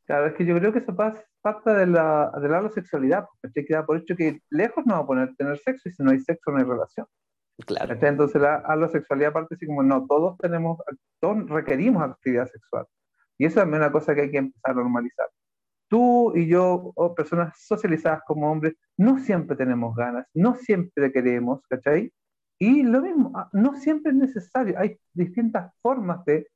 [0.08, 3.66] Claro, es que yo creo que eso pasa, parte de la, de la sexualidad, porque
[3.66, 6.18] queda por hecho que lejos no va a poner tener sexo y si no hay
[6.20, 7.06] sexo no hay relación.
[7.66, 7.94] Claro.
[8.00, 10.78] Entonces la alosexualidad parte así como, no, todos tenemos,
[11.20, 12.86] todos requerimos actividad sexual.
[13.36, 15.28] Y eso es una cosa que hay que empezar a normalizar.
[15.88, 21.60] Tú y yo, o personas socializadas como hombres, no siempre tenemos ganas, no siempre queremos,
[21.68, 22.10] ¿cachai?
[22.58, 26.48] Y lo mismo, ah, no siempre es necesario, hay distintas formas de,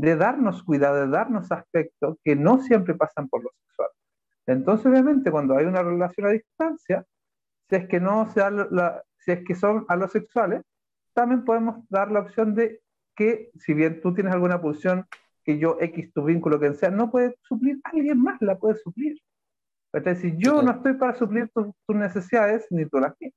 [0.00, 3.88] de darnos cuidado, de darnos aspectos que no siempre pasan por lo sexual.
[4.46, 7.04] Entonces, obviamente, cuando hay una relación a distancia,
[7.68, 10.62] si es que no sea la, si es que son alosexuales,
[11.14, 12.82] también podemos dar la opción de
[13.14, 15.06] que, si bien tú tienes alguna pulsión
[15.44, 19.18] que yo, X, tu vínculo, que sea, no puede suplir, alguien más la puede suplir.
[19.92, 23.32] Es si yo no estoy para suplir tus, necesidades, ni tú las mías.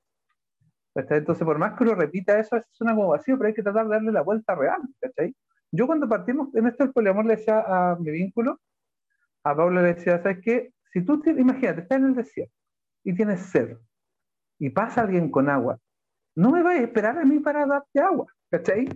[0.93, 3.87] Entonces, por más que lo repita eso, es una como vacío, pero hay que tratar
[3.87, 4.81] de darle la vuelta real.
[5.71, 8.59] Yo cuando partimos en esto del poliamor le decía a mi vínculo,
[9.43, 10.73] a Paula le decía, ¿sabes qué?
[10.91, 12.53] Si tú, imagínate, estás en el desierto
[13.03, 13.77] y tienes sed
[14.57, 15.79] y pasa alguien con agua,
[16.35, 18.89] no me vais a esperar a mí para darte agua, ¿cachai?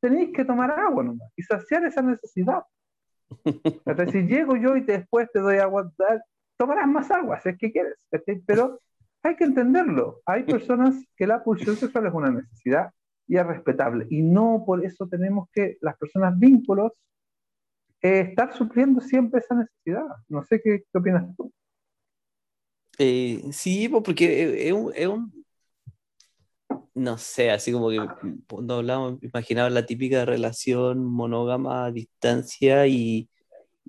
[0.00, 2.64] Tenéis que tomar agua nomás y saciar esa necesidad.
[3.86, 5.90] Entonces, si llego yo y después te doy agua,
[6.56, 7.94] tomarás más agua, si es que quieres,
[8.46, 8.80] Pero
[9.22, 10.20] hay que entenderlo.
[10.26, 12.90] Hay personas que la pulsión sexual es una necesidad
[13.26, 14.06] y es respetable.
[14.10, 16.92] Y no por eso tenemos que, las personas vínculos,
[18.02, 20.06] eh, estar supliendo siempre esa necesidad.
[20.28, 21.52] No sé qué, qué opinas tú.
[22.98, 25.44] Eh, sí, porque es un,
[26.94, 28.00] no sé, así como que
[28.48, 33.28] cuando hablamos, imaginaba la típica relación monógama a distancia y,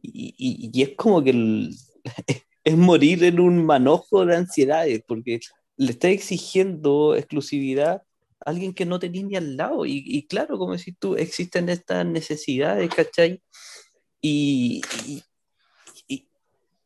[0.01, 1.69] y, es como que
[2.63, 5.39] es morir en un manojo de ansiedades, porque
[5.77, 8.03] le está exigiendo exclusividad
[8.39, 9.85] alguien que no tenía ni al lado.
[9.85, 13.41] Y, y claro, como decís tú, existen estas necesidades, ¿cachai?
[14.21, 14.81] Y,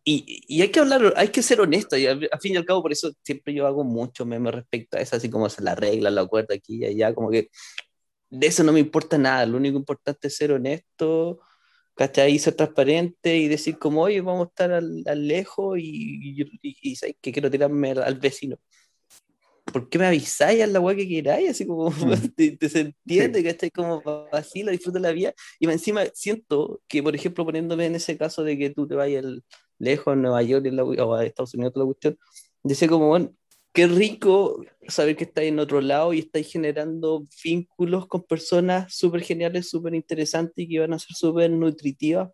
[0.03, 2.81] y, y, hay que hablar, hay que ser honesto, y al, fin y al cabo
[2.81, 6.09] por eso siempre yo hago mucho meme respecto a eso, así como se la regla,
[6.09, 7.49] la acuerdo aquí y allá, como que
[8.29, 11.41] de eso no me importa nada, lo único importante es ser honesto,
[11.95, 12.39] ¿cachai?
[12.39, 16.95] Ser transparente y decir como, oye, vamos a estar al, al lejos y, y, y,
[17.21, 18.57] que quiero tirarme al, vecino.
[19.65, 21.51] ¿Por qué me avisáis a la weá que queráis?
[21.51, 21.89] Así como
[22.35, 25.33] te, te, se entiende, que estáis como así, la disfruto la vida.
[25.59, 29.25] Y encima siento que, por ejemplo, poniéndome en ese caso de que tú te vayas
[29.79, 30.65] lejos a Nueva York
[30.99, 32.17] o a Estados Unidos, la cuestión,
[32.63, 33.33] decía como, bueno,
[33.73, 39.21] qué rico saber que estáis en otro lado y estáis generando vínculos con personas súper
[39.21, 42.29] geniales, súper interesantes y que van a ser súper nutritivas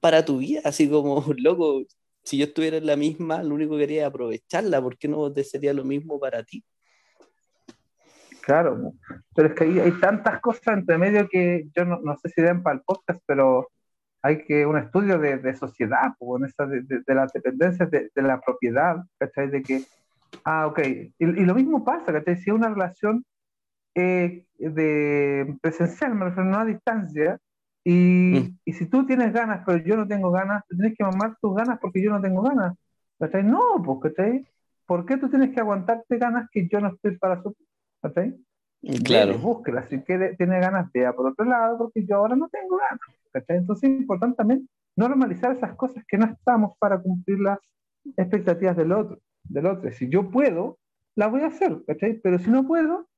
[0.00, 0.60] para tu vida.
[0.64, 1.84] Así como, loco,
[2.24, 5.32] si yo estuviera en la misma, lo único que quería es aprovecharla, ¿por qué no
[5.34, 6.64] sería lo mismo para ti?
[8.40, 8.92] Claro,
[9.34, 12.42] pero es que hay, hay tantas cosas entre medio que yo no, no sé si
[12.42, 13.68] den para el podcast, pero
[14.22, 18.40] hay que un estudio de, de sociedad, en esa, de, de, las dependencias de, la
[18.40, 19.48] propiedad, ¿cachai?
[19.50, 19.84] De que,
[20.44, 22.36] ah, ok, y, y lo mismo pasa, ¿cachai?
[22.36, 23.24] Si una relación
[23.94, 27.38] eh, de presencial, me refiero no a distancia,
[27.84, 28.58] y, mm.
[28.64, 31.78] y, si tú tienes ganas, pero yo no tengo ganas, tienes que mamar tus ganas
[31.78, 32.74] porque yo no tengo ganas.
[33.18, 33.44] ¿Cachai?
[33.44, 34.48] No, pues, ¿cachai?
[34.86, 37.54] ¿Por qué tú tienes que aguantarte ganas que yo no estoy para su
[38.00, 38.34] ¿Cachai?
[39.04, 39.38] Claro.
[39.38, 43.00] Búsquela, si quiere, tiene ganas, vea por otro lado, porque yo ahora no tengo ganas.
[43.32, 43.58] ¿cachai?
[43.58, 47.58] Entonces es importante también normalizar esas cosas que no estamos para cumplir las
[48.16, 49.18] expectativas del otro.
[49.42, 49.92] Del otro.
[49.92, 50.78] Si yo puedo,
[51.16, 52.18] la voy a hacer, ¿cachai?
[52.22, 53.08] Pero si no puedo,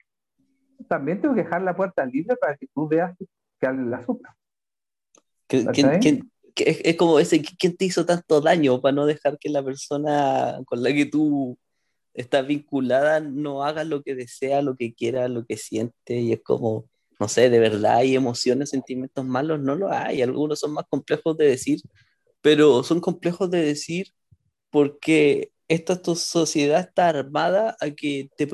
[0.88, 3.16] también tengo que dejar la puerta libre para que tú veas
[3.61, 4.37] que alguien la supla
[5.49, 10.83] es, como ese, ¿quién te hizo tanto daño para no dejar que la persona con
[10.83, 11.59] la que tú
[12.15, 16.19] estás vinculada no haga lo que desea, lo que quiera, lo que siente?
[16.21, 16.89] Y es como,
[17.21, 20.23] no sé, de verdad hay emociones, sentimientos malos, no lo hay.
[20.23, 21.81] Algunos son más complejos de decir,
[22.41, 24.09] pero son complejos de decir
[24.71, 28.49] porque esta tu sociedad está armada a que te,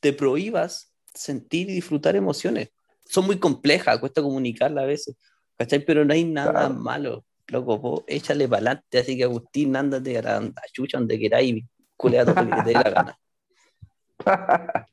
[0.00, 2.70] te prohíbas sentir y disfrutar emociones.
[3.04, 5.16] Son muy complejas, cuesta comunicarla a veces.
[5.56, 5.84] ¿Cachai?
[5.84, 10.40] Pero no hay nada malo, loco, vos échale para adelante, así que Agustín, ándate a
[10.40, 11.64] la chucha donde queráis,
[11.96, 13.18] culea todo lo que te dé la gana.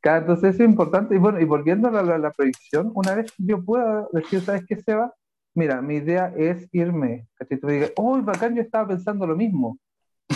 [0.00, 3.62] Claro, entonces es importante, y bueno, y volviendo a la, la, predicción, una vez yo
[3.62, 5.12] pueda decir, ¿sabes qué, Seba?
[5.54, 7.58] Mira, mi idea es irme, ¿cachai?
[7.58, 9.78] Tú me digas, oh, bacán, yo estaba pensando lo mismo.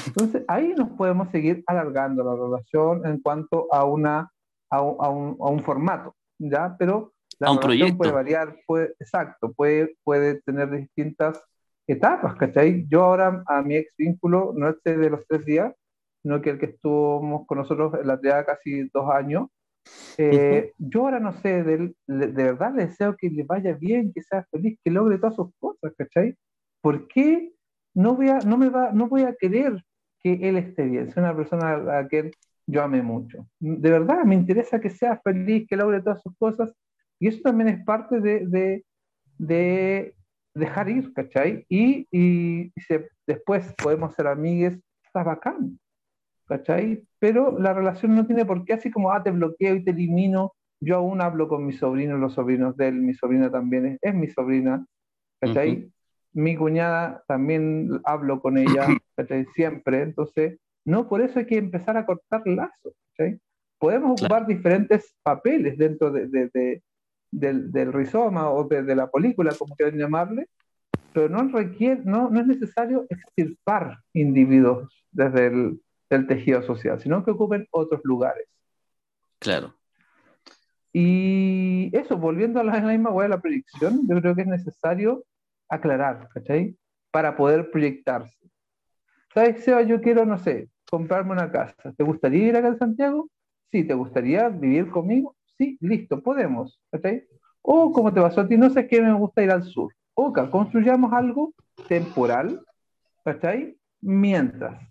[0.06, 4.30] Entonces, ahí nos podemos seguir alargando la relación en cuanto a, una,
[4.70, 6.76] a, un, a un, formato, ¿ya?
[6.78, 7.96] Pero la un proyecto.
[7.96, 11.42] puede variar, puede, exacto, puede, puede tener distintas
[11.86, 12.86] etapas, ¿cachai?
[12.88, 15.74] Yo ahora a mi ex vínculo, no este de los tres días,
[16.22, 19.48] sino que el que estuvo con nosotros en la TEA casi dos años,
[20.18, 24.22] eh, yo ahora no sé, de, de, verdad le deseo que le vaya bien, que
[24.22, 26.36] sea feliz, que logre todas sus cosas, ¿cachai?
[26.82, 27.52] ¿Por qué
[27.94, 29.82] no voy a, no me va, no voy a querer
[30.22, 31.08] que él esté bien?
[31.08, 32.30] Es una persona a la que
[32.66, 33.46] yo amé mucho.
[33.58, 36.72] De verdad, me interesa que sea feliz, que logre todas sus cosas,
[37.20, 38.84] y eso también es parte de, de,
[39.38, 40.14] de
[40.54, 41.66] dejar ir, ¿cachai?
[41.68, 42.72] Y, y,
[43.26, 45.78] después podemos ser amigues, está bacán,
[46.48, 47.04] ¿cachai?
[47.18, 50.54] Pero la relación no tiene por qué así como, ah, te bloqueo y te elimino.
[50.80, 54.14] Yo aún hablo con mis sobrinos, los sobrinos de él, mi sobrina también es, es
[54.14, 54.86] mi sobrina,
[55.38, 55.92] ¿cachai?
[56.32, 59.44] Mi cuñada también hablo con ella, ¿cachai?
[59.54, 63.38] Siempre, entonces, no por eso hay que empezar a cortar lazos, ¿cachai?
[63.78, 66.82] Podemos ocupar diferentes papeles dentro de, de,
[67.30, 70.48] del, del, rizoma o de, la película, como quieran llamarle,
[71.12, 77.24] pero no, requiere, no, no es necesario extirpar individuos desde el, del tejido social, sino
[77.24, 78.46] que ocupen otros lugares.
[79.38, 79.74] Claro.
[80.92, 85.24] Y eso, volviendo a la, misma hueá de la proyección, yo creo que es necesario
[85.68, 86.76] aclarar, ¿cachai?
[87.12, 88.50] Para poder proyectarse.
[89.32, 89.82] ¿Sabes, Seba?
[89.82, 91.92] Yo quiero, no sé, comprarme una casa.
[91.96, 93.30] ¿Te gustaría ir acá a Santiago?
[93.70, 95.36] Sí, ¿te gustaría vivir conmigo?
[95.60, 97.28] Sí, listo, podemos, ¿cachai?
[97.60, 99.94] O como te pasó a ti, no sé qué me gusta ir al sur.
[100.14, 101.52] Ok, construyamos algo
[101.86, 102.64] temporal,
[103.26, 103.76] ¿cachai?
[104.00, 104.82] Mientras.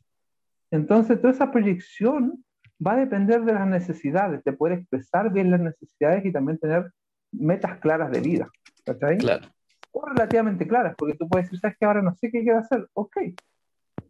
[0.69, 2.45] Entonces, toda esa proyección
[2.85, 6.91] va a depender de las necesidades, de poder expresar bien las necesidades y también tener
[7.31, 8.47] metas claras de vida.
[8.85, 9.17] ¿Cachai?
[9.17, 9.47] Claro.
[9.91, 12.87] O relativamente claras, porque tú puedes decir, ¿sabes que ahora no sé qué quiero hacer?
[12.93, 13.17] Ok,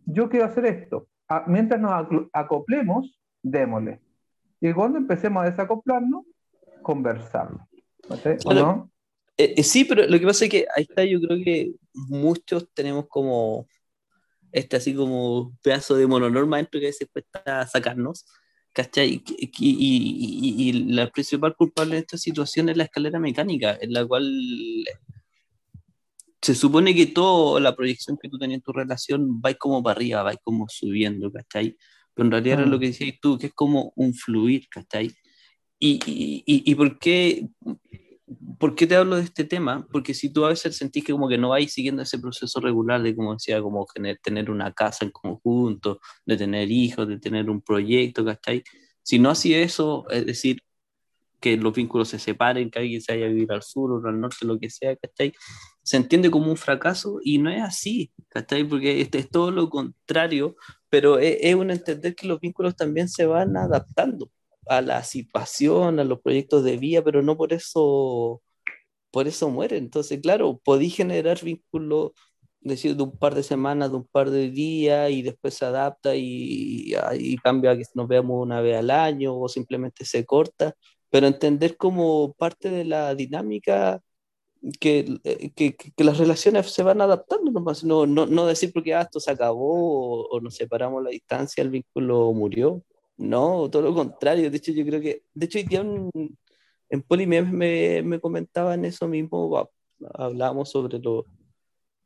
[0.03, 1.07] yo quiero hacer esto.
[1.47, 4.01] mientras nos acoplemos, démosle.
[4.59, 6.25] Y cuando empecemos a desacoplarnos,
[6.81, 7.67] conversarlo.
[8.45, 8.91] no?
[9.37, 12.67] Eh, eh, sí, pero lo que pasa es que ahí está, yo creo que muchos
[12.73, 13.67] tenemos como
[14.51, 18.25] este así como pedazo de mononorma dentro que veces cuesta sacarnos,
[18.73, 19.23] ¿cachai?
[19.37, 24.05] Y, y, y, la principal culpable de esta situación es la escalera mecánica, en la
[24.05, 24.25] cual
[26.41, 29.95] se supone que toda la proyección que tú tenías en tu relación va como para
[29.95, 31.77] arriba, va como subiendo, ¿cachai?
[32.13, 32.79] Pero en realidad es lo mm.
[32.79, 35.11] que decías tú, que es como un fluir, ¿cachai?
[35.79, 37.47] Y, y, y, por qué
[38.59, 39.87] ¿Por qué te hablo de este tema?
[39.91, 43.01] Porque si tú a veces sentís que como que no vais siguiendo ese proceso regular
[43.01, 43.87] de, como decía, como
[44.21, 48.63] tener una casa en conjunto, de tener hijos, de tener un proyecto, ¿cachai?
[49.01, 50.61] Si no así eso, es decir,
[51.39, 54.19] que los vínculos se separen, que alguien se vaya a vivir al sur o al
[54.19, 55.33] norte, lo que sea, ¿cachai?
[55.81, 58.63] Se entiende como un fracaso y no es así, ¿cachai?
[58.63, 60.55] Porque este es todo lo contrario,
[60.89, 64.29] pero es, es un entender que los vínculos también se van adaptando
[64.69, 68.41] a la situación, a los proyectos de vida, pero no por eso,
[69.11, 69.77] por eso muere.
[69.77, 72.11] Entonces, claro, podí generar vínculos
[72.61, 76.15] decir, de un par de semanas, de un par de días, y después se adapta
[76.15, 80.75] y, y, cambia a que nos veamos una vez al año o simplemente se corta,
[81.09, 84.01] pero entender como parte de la dinámica
[84.79, 87.51] que, eh, las relaciones se van adaptando,
[87.83, 91.69] no, no, no decir porque ah, esto se acabó o, nos separamos la distancia, el
[91.69, 92.83] vínculo murió,
[93.19, 94.49] no, todo lo contrario.
[94.49, 96.09] De hecho, yo creo que, de hecho, en,
[96.89, 99.69] en Polimemes me, me comentaban eso mismo,
[100.13, 100.99] hablábamos sobre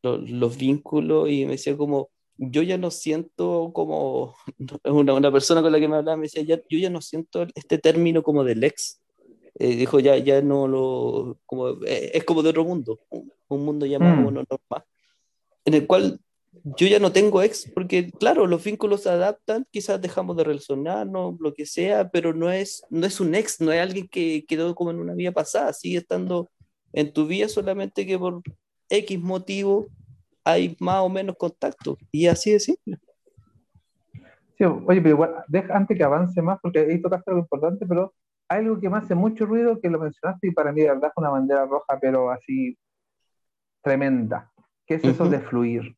[0.01, 4.35] los vínculos y me decía como, yo ya no siento como,
[4.85, 7.45] una, una, persona con la que me hablaba me decía, ya, yo ya no siento
[7.53, 8.99] este término como del ex.
[9.59, 12.99] Eh, dijo, ya, ya no lo, como, eh, es como de otro mundo,
[13.49, 14.33] un mundo llamado mm.
[14.33, 14.83] normal,
[15.63, 16.19] en el cual
[16.63, 21.35] yo ya no tengo ex, porque claro, los vínculos se adaptan, quizás dejamos de relacionarnos,
[21.39, 24.73] lo que sea, pero no es, no es un ex, no es alguien que quedó
[24.73, 26.49] como en una vida pasada, sigue estando
[26.93, 28.41] en tu vida solamente que por
[28.89, 29.87] X motivo
[30.45, 32.97] hay más o menos contacto, y así de simple.
[34.57, 38.13] Sí, oye, pero igual, deja, antes que avance más, porque ahí tocaste algo importante, pero
[38.47, 41.09] hay algo que me hace mucho ruido que lo mencionaste y para mí de verdad
[41.09, 42.77] es una bandera roja, pero así
[43.81, 44.51] tremenda,
[44.85, 45.95] que es eso de fluir.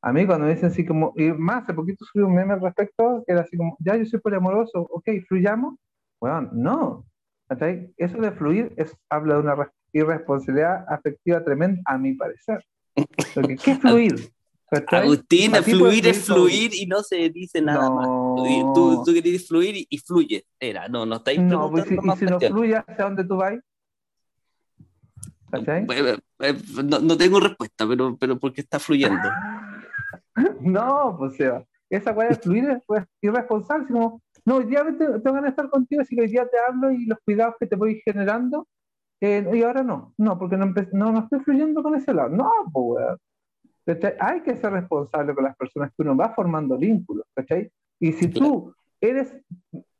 [0.00, 2.60] A mí cuando me dicen así como, y más, hace poquito subí un meme al
[2.60, 5.74] respecto, que era así como, ya yo soy poliamoroso, ok, fluyamos.
[6.20, 7.04] Bueno, no.
[7.96, 12.64] Eso de fluir es, habla de una irresponsabilidad afectiva tremenda, a mi parecer.
[13.34, 14.32] Porque, ¿Qué es fluir?
[14.88, 18.06] Agustín, fluir es fluir y no se dice nada más.
[18.06, 20.44] Tú, tú querías fluir y, fluye.
[20.60, 23.54] Era, no, no estáis No, pues, y si no fluye, ¿hacia dónde tú vas?
[25.52, 29.28] No, no, tengo respuesta, pero, pero porque está fluyendo.
[30.60, 35.20] no, pues Seba, esa weá de fluir es pues, irresponsable, como, no, hoy día tengo,
[35.20, 37.76] ganas de estar contigo, así que hoy día te hablo y los cuidados que te
[37.76, 38.66] voy generando,
[39.20, 42.28] eh, y ahora no, no, porque no, no, no, estoy fluyendo con ese lado.
[42.28, 43.04] No, pues.
[44.20, 47.72] Hay que ser responsable con las personas que uno va formando vínculos, ¿cachai?
[47.98, 49.34] Y si tú eres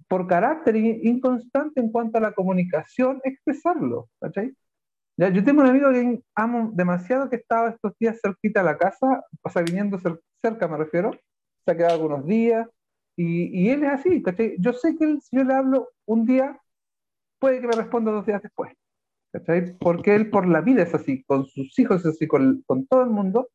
[0.09, 4.55] por carácter inconstante en cuanto a la comunicación, expresarlo, ¿cachai?
[5.19, 8.79] Ya, yo tengo un amigo que amo demasiado que estaba estos días cerquita a la
[8.79, 9.99] casa, o sea, viniendo
[10.41, 11.11] cerca me refiero,
[11.65, 12.69] se ha quedado algunos días,
[13.17, 14.55] y, y él es así, ¿cachai?
[14.61, 16.57] Yo sé que él, si yo le hablo un día,
[17.41, 18.73] puede que me responda dos días después,
[19.33, 19.77] ¿cachai?
[19.79, 23.03] Porque él por la vida es así, con sus hijos es así, con, con todo
[23.03, 23.49] el mundo,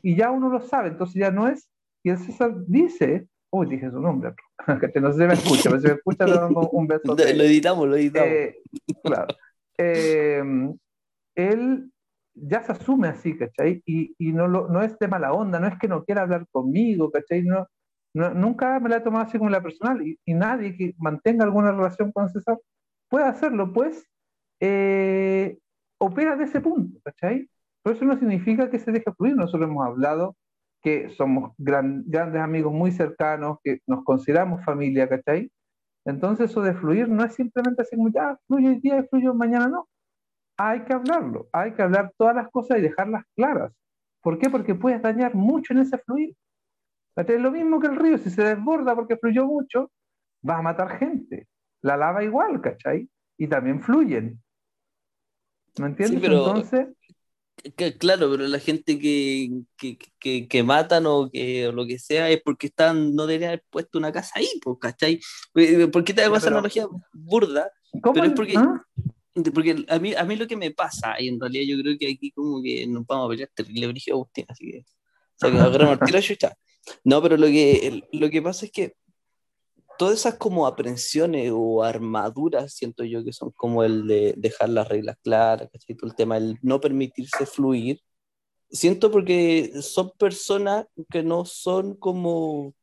[0.00, 1.68] y ya uno lo sabe, entonces ya no es,
[2.02, 4.32] y el César dice, uy, dije su nombre,
[4.90, 7.14] que no se me escucha, pero si me escucha le damos un beso.
[7.14, 8.30] lo editamos, lo editamos.
[8.30, 8.56] Eh,
[9.04, 9.26] claro.
[9.76, 10.42] Eh,
[11.34, 11.90] él
[12.34, 13.82] ya se asume así, ¿cachai?
[13.86, 16.46] Y, y no, lo, no es de mala onda, no es que no quiera hablar
[16.50, 17.42] conmigo, ¿cachai?
[17.42, 17.66] No,
[18.14, 22.12] nunca me la he tomado así como la personal y, nadie que mantenga alguna relación
[22.12, 22.58] con César
[23.08, 24.06] puede hacerlo, pues
[24.60, 25.58] eh,
[25.98, 27.48] opera de ese punto, ¿cachai?
[27.82, 30.36] Pero eso no significa que se deje fluir, nosotros hemos hablado
[30.82, 35.50] que somos grandes amigos muy cercanos, que nos consideramos familia, ¿cachai?
[36.04, 39.68] Entonces eso de fluir no es simplemente así como, ya, fluye hoy día fluye mañana,
[39.68, 39.89] no
[40.62, 43.72] hay que hablarlo, hay que hablar todas las cosas y dejarlas claras.
[44.20, 44.50] ¿Por qué?
[44.50, 46.36] Porque puedes dañar mucho en ese fluir.
[47.16, 49.90] Es lo mismo que el río, si se desborda porque fluyó mucho,
[50.48, 51.48] va a matar gente.
[51.80, 53.08] La lava igual, ¿cachai?
[53.38, 54.42] Y también fluyen.
[55.78, 56.24] ¿Me entiendes?
[56.24, 56.88] Entonces...
[57.98, 59.62] claro, pero la gente que,
[60.18, 63.98] que, que, matan o, que, lo que sea es porque están, no deberían haber puesto
[63.98, 65.20] una casa ahí, pues, ¿cachai?
[65.90, 67.70] ¿Por qué te da esa analogía burda?
[68.02, 68.12] ¿Cómo?
[68.12, 68.54] Pero es porque...
[68.58, 68.84] ¿Ah?
[69.44, 72.08] Porque a mí, a mí lo que me pasa, y en realidad yo creo que
[72.08, 74.84] aquí como que nos vamos a pelear terrible Brigio Agustín, así que, o
[75.36, 76.48] sea, que agarramos el
[77.04, 78.94] No, pero lo que, lo que pasa es que
[79.98, 84.88] todas esas como aprensiones o armaduras, siento yo que son como el de dejar las
[84.88, 85.96] reglas claras, ¿cachai?
[85.96, 88.00] Todo el tema del no permitirse fluir,
[88.70, 92.74] siento porque son personas que no son como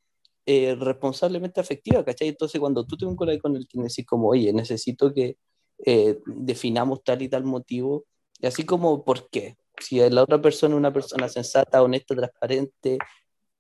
[0.45, 2.29] eh, responsablemente afectivas, ¿cachai?
[2.29, 5.37] Entonces cuando tú te vinculas con el que decís como, oye, necesito que
[5.85, 8.05] eh, definamos tal y tal motivo,
[8.39, 9.57] y así como por qué.
[9.79, 12.97] Si la otra persona es una persona sensata, honesta, transparente,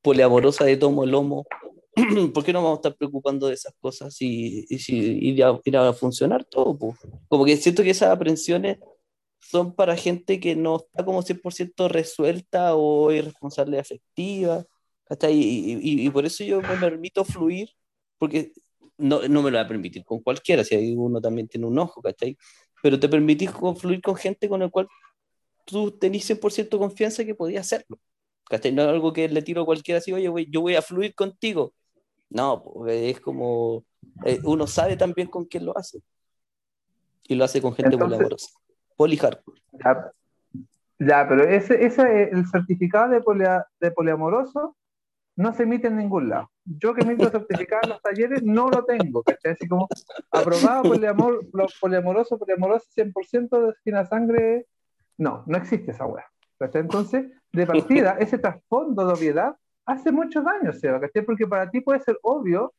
[0.01, 1.45] poliamorosa de tomo lomo,
[2.33, 5.89] ¿por qué no vamos a estar preocupando de esas cosas y, y si ir a,
[5.89, 6.77] a funcionar todo?
[7.27, 8.77] Como que siento que esas aprensiones
[9.39, 14.65] son para gente que no está como 100% resuelta o irresponsable afectiva.
[15.09, 17.69] Hasta y, y, y, por eso yo me permito fluir,
[18.17, 18.51] porque
[18.97, 22.01] no, no me lo va a permitir con cualquiera, si uno también tiene un ojo,
[22.01, 22.37] ¿cachai?
[22.81, 24.87] Pero te permitís confluir con gente con el cual
[25.65, 27.99] tú tenés 100% confianza que podías hacerlo.
[28.45, 28.71] ¿Cachai?
[28.71, 31.73] No es algo que le tiro a cualquiera así, oye, yo voy a fluir contigo.
[32.29, 33.83] No, es como,
[34.25, 35.99] eh, uno sabe también con quién lo hace.
[37.23, 38.49] Y lo hace con gente poliamorosa.
[38.95, 39.61] Polihardcore.
[39.73, 40.11] Ya,
[40.99, 43.21] ya, pero ese, ese, el certificado de,
[43.79, 44.76] de poliamoroso
[45.37, 46.51] no se emite en ningún lado.
[46.65, 49.53] Yo que emito certificado en los talleres no lo tengo, ¿cachai?
[49.53, 49.87] Así como
[50.31, 51.45] aprobado poliamor,
[51.79, 54.65] poliamoroso, poliamoroso 100% de esquina sangre.
[55.17, 56.25] No, no existe esa weá.
[56.59, 61.23] Entonces, de partida, ese trasfondo de obviedad hace muchos años, Seba, ¿cachai?
[61.23, 62.73] Porque para ti puede ser obvio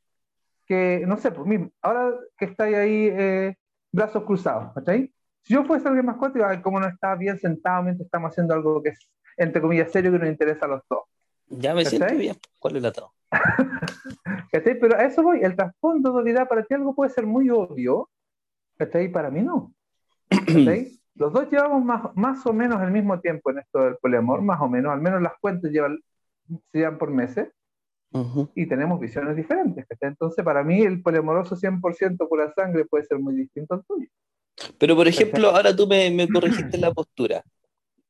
[0.66, 3.56] que, no sé, pues mí, ahora que estáis ahí eh,
[3.92, 5.12] brazos cruzados, ¿cachai?
[5.42, 8.82] Si yo fuese alguien más cuántico, como no está bien sentado mientras estamos haciendo algo
[8.82, 8.98] que es,
[9.36, 11.04] entre comillas, serio que nos interesa a los dos.
[11.50, 12.36] Ya me siento bien.
[12.58, 13.12] ¿Cuál es la todo?
[14.52, 15.40] Pero a eso voy.
[15.42, 18.08] El trasfondo de unidad para ti algo puede ser muy obvio.
[18.76, 19.10] ¿Cachai?
[19.10, 19.72] Para mí no.
[21.14, 24.60] Los dos llevamos más, más o menos el mismo tiempo en esto del poliamor, más
[24.60, 24.92] o menos.
[24.92, 25.98] Al menos las cuentas llevan,
[26.70, 27.48] se llevan por meses.
[28.54, 29.84] Y tenemos visiones diferentes.
[30.00, 34.08] Entonces, para mí, el poliamoroso 100% pura sangre puede ser muy distinto al tuyo.
[34.78, 37.42] Pero, por ejemplo, ahora tú me, me corregiste la postura.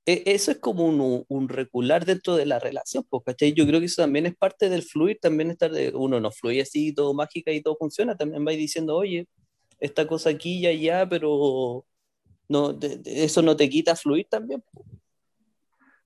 [0.09, 3.53] E, eso es como un, un, recular dentro de la relación, ¿cachai?
[3.53, 6.63] Yo creo que eso también es parte del fluir, también estar de, uno no fluye
[6.63, 9.29] así, todo mágica y todo funciona, también va diciendo, oye,
[9.79, 11.85] esta cosa aquí y allá, pero
[12.49, 14.65] no, eso no te quita fluir también.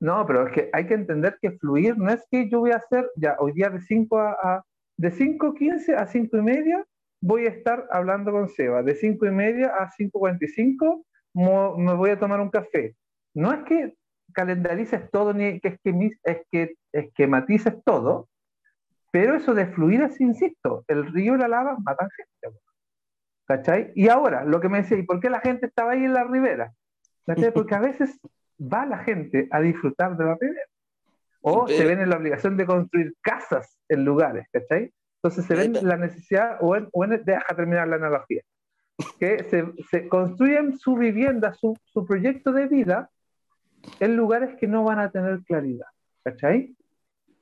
[0.01, 2.79] No, pero es que hay que entender que fluir no es que yo voy a
[2.79, 4.65] hacer, ya hoy día de 5 a, a,
[4.97, 6.85] de 5.15 a 5 y media
[7.21, 12.19] voy a estar hablando con Seba, de 5 y media a 5.45 me voy a
[12.19, 12.97] tomar un café
[13.35, 13.95] no es que
[14.33, 15.79] calendarices todo ni que,
[16.25, 18.29] es que esquematices todo,
[19.11, 22.59] pero eso de fluir es, insisto, el río y la lava matan gente.
[23.45, 23.93] ¿Cachai?
[23.95, 26.25] Y ahora, lo que me decía, ¿y por qué la gente estaba ahí en la
[26.25, 26.73] ribera?
[27.27, 27.53] ¿Cachai?
[27.55, 28.19] Porque a veces
[28.59, 30.67] va la gente a disfrutar de la ribera.
[31.43, 34.93] O se ven en la obligación de construir casas en lugares, ¿cachai?
[35.17, 38.43] Entonces se ven la necesidad, o en, o deja terminar la analogía,
[39.19, 43.11] que se, se construyen su vivienda, su, su, proyecto de vida
[44.01, 45.87] en lugares que no van a tener claridad,
[46.25, 46.77] ¿cachai?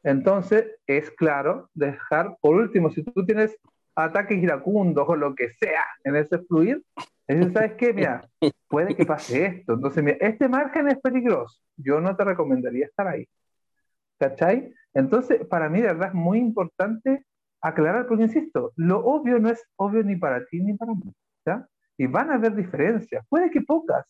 [0.03, 3.57] Entonces es claro dejar, por último, si tú tienes
[3.95, 6.83] ataques iracundos o lo que sea en ese fluir,
[7.53, 7.93] ¿sabes qué?
[7.93, 8.23] Mira,
[8.69, 9.75] puede que pase esto.
[9.75, 11.61] Entonces, mira, este margen es peligroso.
[11.77, 13.29] Yo no te recomendaría estar ahí.
[14.19, 14.73] ¿Cachai?
[14.95, 17.25] Entonces, para mí, de verdad, es muy importante
[17.61, 21.13] aclarar, porque insisto, lo obvio no es obvio ni para ti ni para mí.
[21.47, 21.67] ¿ya?
[21.97, 24.05] Y van a haber diferencias, puede que pocas,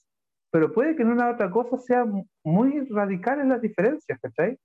[0.51, 2.05] pero puede que en una otra cosa sea
[2.45, 4.59] muy radicales las diferencias, ¿cachai?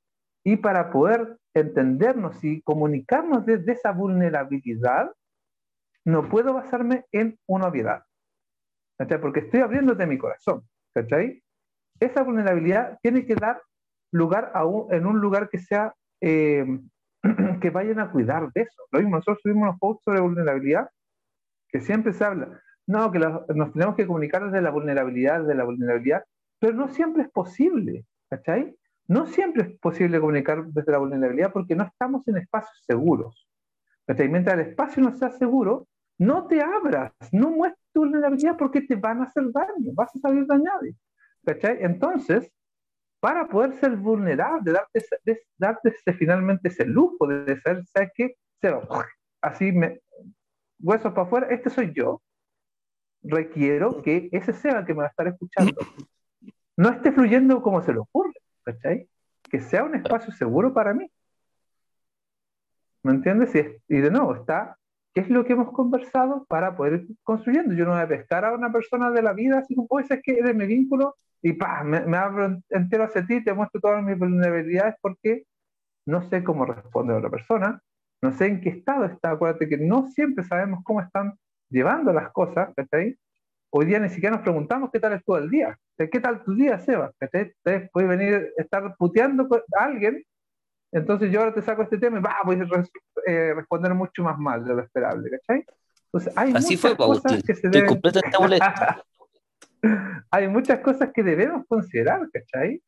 [0.43, 5.11] Y para poder entendernos y comunicarnos desde esa vulnerabilidad,
[6.05, 8.03] no puedo basarme en una obviedad.
[8.97, 9.19] ¿cachai?
[9.19, 10.63] Porque estoy abriéndote mi corazón,
[10.93, 11.41] ¿cachai?
[11.99, 13.61] Esa vulnerabilidad tiene que dar
[14.11, 16.65] lugar a un, en un lugar que sea, eh,
[17.61, 18.83] que vayan a cuidar de eso.
[18.91, 20.89] Lo mismo, nosotros subimos unos posts sobre vulnerabilidad,
[21.69, 25.63] que siempre se habla, no, que nos tenemos que comunicar desde la vulnerabilidad, desde la
[25.63, 26.23] vulnerabilidad,
[26.59, 28.75] pero no siempre es posible, ¿cachai?
[29.07, 33.47] No siempre es posible comunicar desde la vulnerabilidad porque no estamos en espacios seguros.
[34.05, 34.29] ¿cachai?
[34.29, 38.95] Mientras el espacio no sea seguro, no te abras, no muestres tu vulnerabilidad porque te
[38.95, 40.81] van a hacer daño, vas a salir dañado.
[41.45, 41.77] ¿Cachai?
[41.81, 42.51] Entonces,
[43.19, 48.35] para poder ser vulnerable, darte, darte ese, finalmente ese lujo de ser, ¿sabes qué?
[49.41, 49.99] así, me,
[50.79, 52.21] huesos para afuera, este soy yo.
[53.27, 55.75] Requiero que ese Seba que me va a estar escuchando
[56.77, 59.07] no esté fluyendo como se le ocurre, ¿cachai?
[59.43, 61.09] Que sea un espacio seguro para mí.
[63.03, 63.53] ¿Me entiendes?
[63.87, 64.77] Y, de nuevo, está
[65.13, 67.73] qué es lo que hemos conversado para poder ir construyendo.
[67.73, 70.21] Yo no voy a pescar a una persona de la vida así como, pues es
[70.21, 74.03] que eres mi vínculo y pa, me, me, abro entero hacia ti, te muestro todas
[74.03, 75.45] mis vulnerabilidades porque
[76.05, 77.81] no sé cómo responde a otra persona,
[78.21, 79.31] no sé en qué estado está.
[79.31, 81.37] Acuérdate que no siempre sabemos cómo están
[81.75, 83.17] llevando las cosas, ¿cachai?
[83.69, 85.77] Hoy día ni siquiera nos preguntamos qué tal estuvo el día.
[85.97, 87.11] ¿Qué tal tu día, Seba?
[87.19, 87.53] ¿Cachai?
[87.91, 89.47] Puedes venir a estar puteando
[89.77, 90.23] a alguien
[90.95, 92.83] entonces yo ahora te saco este tema y va, voy a
[93.27, 95.65] eh, responder mucho más mal de lo esperable, ¿cachai?
[96.05, 98.01] Entonces hay Así muchas fue, cosas que se deben...
[100.31, 102.81] hay muchas cosas que debemos considerar, ¿cachai?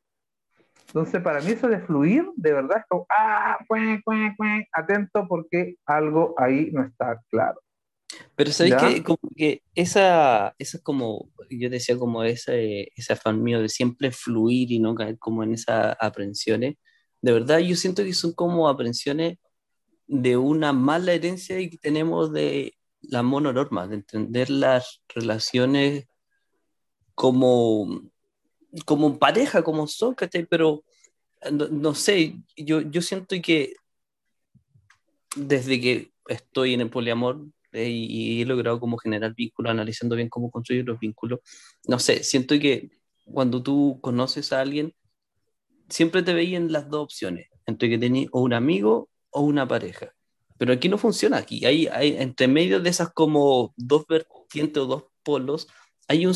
[0.86, 5.26] Entonces para mí eso de fluir, de verdad es como, ah, cue, cue, cue, atento
[5.28, 7.60] porque algo ahí no está claro.
[8.34, 13.42] Pero sabéis que, como que esa, esa es como, yo decía como ese, ese afán
[13.42, 16.76] mío de siempre fluir y no caer como en esas aprensiones,
[17.20, 19.38] de verdad yo siento que son como aprensiones
[20.06, 26.06] de una mala herencia que tenemos de la mononorma, de entender las relaciones
[27.14, 28.10] como,
[28.84, 30.16] como pareja, como son,
[30.48, 30.84] Pero
[31.50, 33.74] no, sé, yo, yo siento que
[35.36, 40.28] desde que estoy en el poliamor eh, y, he logrado como generar vínculos, analizando bien
[40.28, 41.40] cómo construir los vínculos,
[41.86, 42.90] no sé, siento que
[43.24, 44.94] cuando tú conoces a alguien,
[45.88, 50.14] siempre te veían las dos opciones, entre que tenías o un amigo o una pareja.
[50.58, 54.86] Pero aquí no funciona, aquí hay, hay entre medio de esas como dos vertientes o
[54.86, 55.68] dos polos,
[56.08, 56.34] hay un,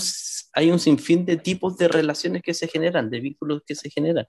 [0.53, 4.27] hay un sinfín de tipos de relaciones que se generan, de vínculos que se generan.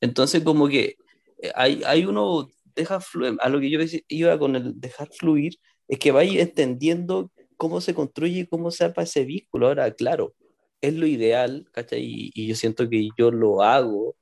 [0.00, 0.96] Entonces como que
[1.42, 5.58] eh, hay, hay uno, deja fluir, a lo que yo iba con el dejar fluir,
[5.88, 9.68] es que vaya entendiendo cómo se construye y cómo se arma ese vínculo.
[9.68, 10.34] Ahora, claro,
[10.80, 12.30] es lo ideal, ¿cachai?
[12.34, 14.16] Y, yo siento que yo lo hago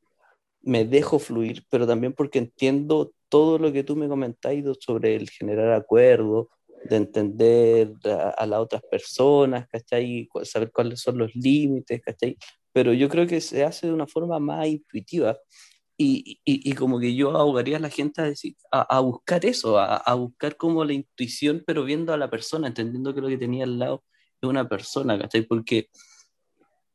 [0.63, 5.29] me dejo fluir, pero también porque entiendo todo lo que tú me comentaste sobre el
[5.29, 6.51] generar acuerdo,
[6.85, 7.93] de entender
[8.37, 10.29] a, las otras personas, ¿cachai?
[10.43, 12.37] Saber cuáles son los límites, ¿cachai?
[12.73, 15.39] Pero yo creo que se hace de una forma más intuitiva
[16.03, 19.79] y, y, y como que yo ahogaría a la gente a, decir, a, buscar eso,
[19.79, 23.65] a, buscar como la intuición, pero viendo a la persona, entendiendo que lo que tenía
[23.65, 24.05] al lado
[24.41, 25.43] es una persona, ¿cachai?
[25.43, 25.89] Porque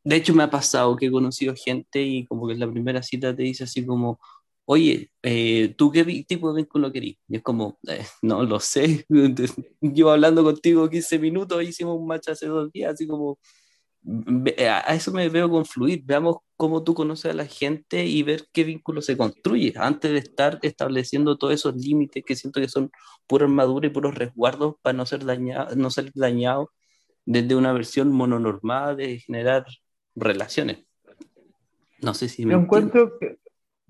[0.07, 3.03] de hecho, me ha pasado que he conocido gente y como que en la primera
[3.03, 4.21] cita te dice así como,
[4.63, 7.17] oye, eh, ¿tú qué tipo de vínculo querís?
[7.27, 9.05] Y es como, eh, no lo sé,
[9.81, 13.37] llevo hablando contigo 15 minutos, hicimos un match hace dos días, así como,
[14.69, 18.63] a eso me veo confluir, veamos cómo tú conoces a la gente y ver qué
[18.63, 22.89] vínculo se construye, antes de estar estableciendo todos esos límites que siento que son
[23.27, 26.71] pura armadura y puros resguardos para no ser dañado, no ser dañado
[27.25, 29.65] desde una versión mononormada de generar
[30.15, 30.85] relaciones.
[32.01, 33.39] No sé si me Yo encuentro que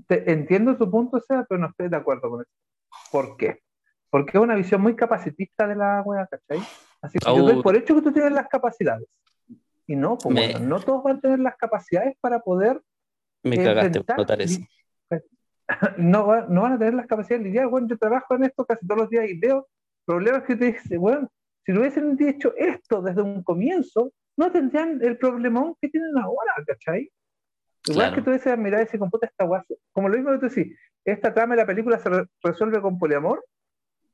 [0.08, 2.52] te, entiendo tu punto, sea, pero no estoy de acuerdo con eso.
[3.12, 3.60] ¿Por qué?
[4.10, 6.66] Porque es una visión muy capacitista de la wea, ¿cachai?
[7.02, 7.62] Así que yo doy oh.
[7.62, 9.08] por hecho que tú tienes las capacidades.
[9.88, 12.82] Y no, pues bueno, no todos van a tener las capacidades para poder.
[13.44, 14.60] Me cagaste por notar eso.
[15.98, 17.68] no, no van a tener las capacidades de lidiar.
[17.68, 19.68] Bueno, yo trabajo en esto casi todos los días y veo
[20.06, 21.32] problemas que te dicen, bueno,
[21.66, 26.54] si lo hubiesen dicho esto desde un comienzo, no tendrían el problemón que tienen ahora,
[26.66, 27.12] ¿cachai?
[27.88, 29.74] Igual que tú dices, mira, ese computa esta guasa.
[29.94, 32.10] Como lo mismo que tú decís, esta trama de la película se
[32.44, 33.44] resuelve con poliamor,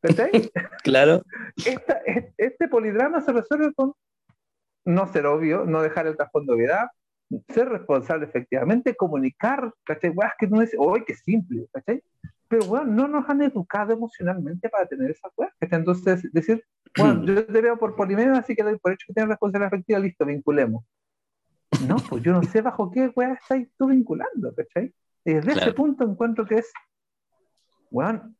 [0.02, 0.32] ¿cachai?
[0.84, 1.24] claro.
[2.38, 3.94] este polidrama se resuelve con
[4.86, 6.88] no ser obvio, no dejar el cajón de obviedad,
[7.50, 10.14] ser responsable efectivamente, comunicar, ¿cachai?
[10.40, 11.66] que no es, ¡ay, qué simple!
[11.72, 12.04] ¿cachai?
[12.54, 15.52] pero bueno, no nos han educado emocionalmente para tener esa weá.
[15.60, 16.64] Entonces, decir,
[16.96, 19.98] bueno, yo te veo por polimero, así que doy por hecho que tienes responsabilidad afectiva,
[19.98, 20.86] listo, vinculemos.
[21.88, 24.94] No, pues yo no sé bajo qué weá estáis tú vinculando, ¿cachai?
[25.26, 26.72] Y desde ese punto encuentro que es,
[27.90, 28.32] bueno,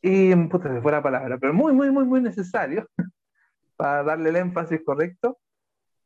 [0.00, 2.86] y puta, se fue la palabra, pero muy, muy, muy, muy necesario
[3.80, 5.38] para darle el énfasis correcto,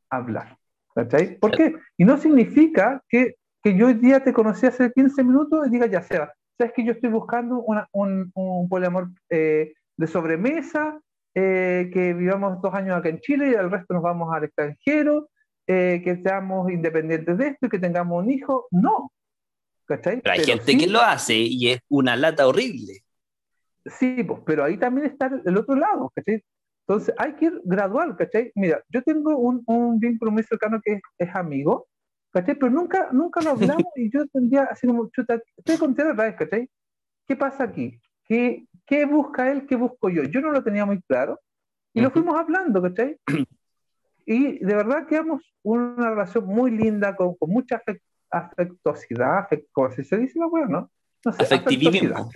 [0.09, 0.57] hablar.
[0.95, 1.39] ¿Cachai?
[1.41, 1.75] ¿Por qué?
[1.97, 5.87] Y no significa que, que yo hoy día te conocí hace 15 minutos y diga,
[5.87, 11.01] ya sea, sabes que yo estoy buscando un, un, poliamor eh, de sobremesa,
[11.35, 15.29] eh, que vivamos dos años acá en Chile y el resto nos vamos al extranjero,
[15.67, 18.69] eh, que seamos independientes de esto y que tengamos un hijo.
[18.71, 19.11] No.
[19.87, 20.21] ¿Cachai?
[20.21, 23.03] Pero hay gente que lo hace y es una lata horrible.
[23.85, 26.41] Sí, pues, pero ahí también está el otro lado, ¿cachai?
[26.87, 28.53] Entonces hay que ir gradual, ¿cachai?
[28.55, 31.87] Mira, yo tengo un, un vínculo muy cercano que es, es amigo,
[32.31, 32.55] ¿cachai?
[32.55, 36.37] Pero nunca, nunca lo hablamos y yo tendría así como, chuta, estoy contigo otra vez,
[36.37, 36.71] ¿cachai?
[37.27, 37.99] ¿Qué pasa aquí?
[38.27, 39.67] ¿Qué, ¿Qué busca él?
[39.67, 40.25] ¿Qué busco yo?
[40.25, 41.41] Yo no lo tenía muy claro
[41.95, 43.19] y lo fuimos hablando, ¿cachai?
[44.27, 47.83] Y de verdad quedamos una relación muy linda, con, con mucha
[48.31, 50.91] afectuosidad, afect, ¿cómo se dice la bueno,
[51.23, 51.33] no?
[51.33, 52.31] sé, afectivismo.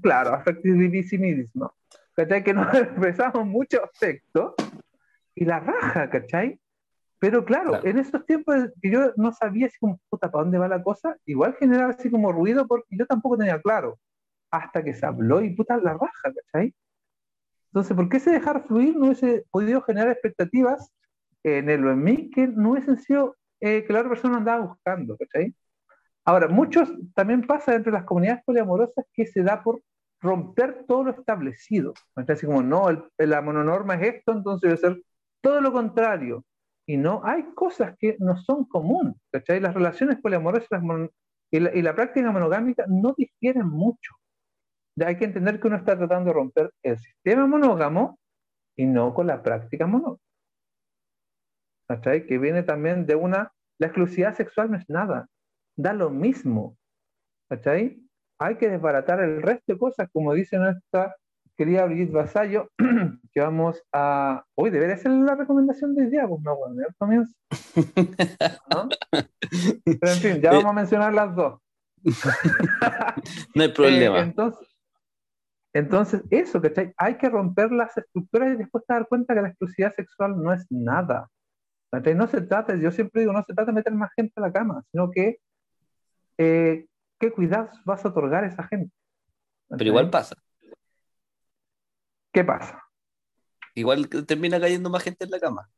[0.00, 1.74] claro, afectivismo.
[2.14, 2.44] ¿Cachai?
[2.44, 4.54] Que nos expresamos mucho afecto
[5.34, 6.58] y la raja, ¿cachai?
[7.18, 10.66] Pero claro, en esos tiempos que yo no sabía así como, puta, ¿para dónde va
[10.66, 11.16] la cosa?
[11.24, 13.98] Igual generaba así como ruido porque yo tampoco tenía claro.
[14.50, 16.74] Hasta que se habló y puta, la raja, ¿cachai?
[17.66, 20.92] Entonces, ¿por qué ese dejar fluir no hubiese podido generar expectativas
[21.44, 24.66] en él o en mí que no hubiesen sido eh, que la otra persona andaba
[24.66, 25.54] buscando, ¿cachai?
[26.24, 29.80] Ahora, muchos también pasa entre las comunidades poliamorosas que se da por
[30.22, 31.92] romper todo lo establecido.
[32.14, 32.86] Así como, no,
[33.18, 35.02] la mononorma es esto, entonces debe ser
[35.42, 36.44] todo lo contrario
[36.86, 39.60] y no, hay cosas que no son comunes, ¿cachai?
[39.60, 40.82] Las relaciones poliamorosas
[41.50, 44.14] y, la, y la práctica monogámica no difieren mucho.
[45.04, 48.18] Hay que entender que uno está tratando de romper el sistema monógamo
[48.76, 50.18] y no con la práctica monógama.
[51.88, 52.26] ¿Cachai?
[52.26, 53.52] Que viene también de una...
[53.78, 55.28] La exclusividad sexual no es nada,
[55.76, 56.76] da lo mismo.
[57.48, 58.02] ¿Cachai?
[58.42, 61.14] Hay que desbaratar el resto de cosas, como dice nuestra
[61.56, 62.70] querida Brigitte Vasallo,
[63.32, 64.44] que vamos a.
[64.56, 67.32] Hoy debería ser la recomendación de día, pues no, bueno, comienzo.
[68.70, 68.88] ¿No?
[69.84, 71.60] Pero en fin, ya vamos a mencionar las dos.
[73.54, 74.18] no hay problema.
[74.18, 74.68] Eh, entonces,
[75.72, 76.92] entonces, eso, ¿cachai?
[76.96, 80.66] Hay que romper las estructuras y después dar cuenta que la exclusividad sexual no es
[80.68, 81.28] nada.
[81.92, 84.52] No se trata, yo siempre digo, no se trata de meter más gente a la
[84.52, 85.36] cama, sino que
[86.38, 86.86] eh,
[87.22, 88.92] qué cuidados vas a otorgar a esa gente.
[89.68, 90.34] Pero igual pasa.
[92.32, 92.82] ¿qué pasa?
[93.74, 95.70] Igual termina cayendo más gente en la cama.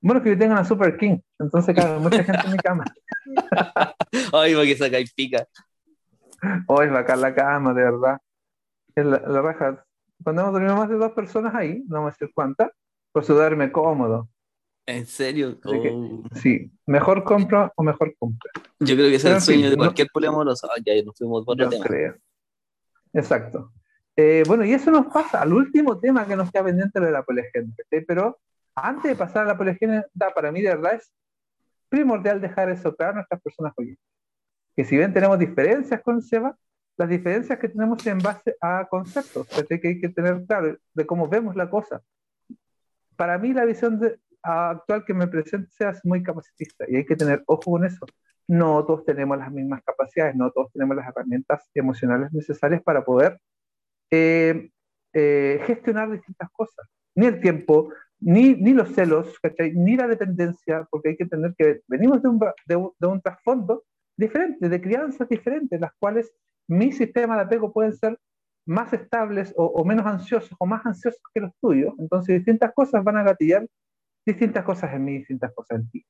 [0.00, 2.84] Bueno, que yo tengo una Super King, entonces cae mucha gente en mi cama.
[4.32, 5.46] Ay, va que saca y pica.
[6.66, 8.18] Hoy va acá la cama, de verdad.
[8.94, 9.84] La, la raja.
[10.24, 12.70] Cuando hemos dormido más de dos personas ahí, no me sé cuántas,
[13.12, 14.30] por su duerme cómodo.
[14.86, 15.58] ¿En serio?
[15.64, 16.22] Oh.
[16.36, 18.52] sí, mejor compra o mejor compra.
[18.78, 20.68] Yo creo que ese es el sueño de cualquier poliamoroso.
[20.84, 21.84] ya nos fuimos por otro tema.
[21.84, 22.14] Creo.
[23.12, 23.72] Exacto.
[24.14, 27.24] Eh, bueno, y eso nos pasa al último tema que nos queda pendiente, de la
[27.24, 27.74] poligenia.
[28.06, 28.38] Pero
[28.76, 31.12] antes de pasar a la poligenia, para mí de verdad es
[31.88, 34.04] primordial dejar eso claro a nuestras personas oyentes.
[34.76, 36.56] Que si bien tenemos diferencias con Seba,
[36.96, 41.28] las diferencias que tenemos en base a conceptos, que hay que tener claro de cómo
[41.28, 42.00] vemos la cosa.
[43.16, 43.98] Para mí la visión
[44.46, 48.06] actual que me presenta es muy capacitista y hay que tener ojo con eso.
[48.48, 53.40] No todos tenemos las mismas capacidades, no todos tenemos las herramientas emocionales necesarias para poder
[54.10, 54.70] eh,
[55.12, 56.86] eh, gestionar distintas cosas.
[57.14, 57.90] Ni el tiempo,
[58.20, 59.34] ni, ni los celos,
[59.74, 63.20] ni la dependencia, porque hay que entender que venimos de un, de un, de un
[63.20, 63.84] trasfondo
[64.16, 66.32] diferente, de crianzas diferentes, las cuales
[66.68, 68.18] mi sistema de apego pueden ser
[68.66, 71.94] más estables o, o, menos ansiosos o más ansiosos que los tuyos.
[71.98, 73.66] Entonces, distintas cosas van a gatillar
[74.26, 76.06] distintas cosas en mí, distintas cosas en ti.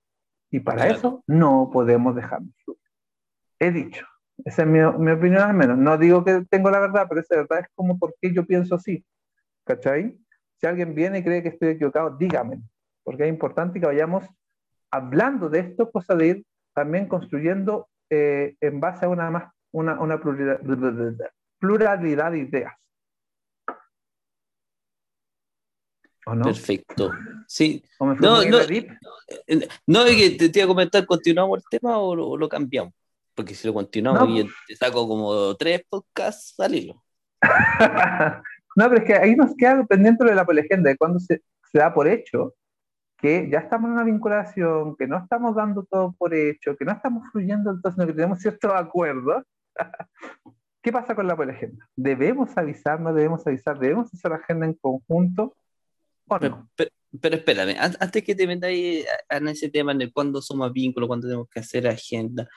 [0.50, 2.54] Y para eso no podemos dejarnos
[3.58, 4.06] He dicho,
[4.44, 5.78] esa es mi, mi, opinión al menos.
[5.78, 8.74] No digo que tengo la verdad, pero esa verdad es como por qué yo pienso
[8.74, 9.04] así.
[9.64, 10.18] ¿Cachai?
[10.60, 12.60] Si alguien viene y cree que estoy equivocado, dígame.
[13.02, 14.26] Porque es importante que vayamos
[14.90, 20.00] hablando de esto, cosa de ir también construyendo eh, en base a una más una,
[20.00, 20.60] una pluralidad,
[21.58, 22.74] pluralidad de ideas.
[26.26, 26.44] ¿O no?
[26.44, 27.12] Perfecto.
[27.46, 27.82] Sí.
[28.00, 28.88] no, no, eh,
[29.86, 32.92] no, te, te, iba a comentar, ¿continuamos el tema o, lo cambiamos?
[33.34, 37.04] Porque si lo continuamos y te saco como tres podcasts, salilo.
[38.76, 41.78] no, pero es que ahí nos queda pendiente de la polegenda, de cuando se, se
[41.78, 42.54] da por hecho
[43.18, 46.92] que ya estamos en una vinculación, que no estamos dando todo por hecho, que no
[46.92, 49.44] estamos fluyendo, entonces no que tenemos ciertos acuerdos.
[50.82, 51.88] ¿Qué pasa con la polegenda?
[51.96, 53.78] ¿Debemos avisar, no debemos avisar?
[53.78, 55.56] ¿Debemos hacer la agenda en conjunto?
[56.28, 61.26] Pero, espérame, antes que te metas en ese tema en el cuándo somos vínculos, cuándo
[61.26, 62.48] tenemos que hacer agenda,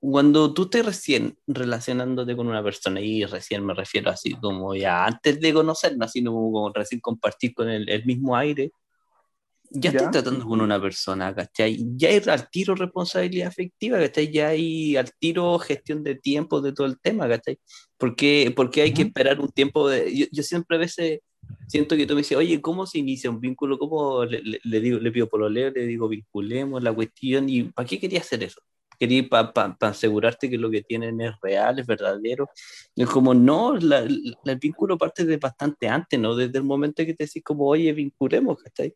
[0.00, 5.06] cuando tú estés recién relacionándote con una persona, y recién me refiero así como ya
[5.06, 8.72] antes de conocerla, así como, recién compartir con el, el mismo aire,
[9.70, 11.78] ya, estás tratando con una persona, ¿cachai?
[11.96, 14.30] Ya hay al tiro responsabilidad afectiva, ¿cachai?
[14.30, 17.58] Ya hay al tiro gestión de tiempo de todo el tema, ¿cachai?
[17.96, 20.14] Porque, porque hay que esperar un tiempo de...
[20.14, 21.20] Yo, yo, siempre a veces
[21.66, 23.78] siento que tú me dices, oye, ¿cómo se inicia un vínculo?
[23.78, 27.48] ¿Cómo le, le, digo, le pido por lo leo, le digo, vinculemos la cuestión?
[27.48, 28.60] ¿Y para qué quería hacer eso?
[28.98, 32.48] Quería para pa, asegurarte que lo que tienen es real, es verdadero.
[32.94, 36.36] Es como, no, el vínculo parte de bastante antes, ¿no?
[36.36, 38.94] Desde el momento que te decís como, oye, vinculemos, ¿cachai?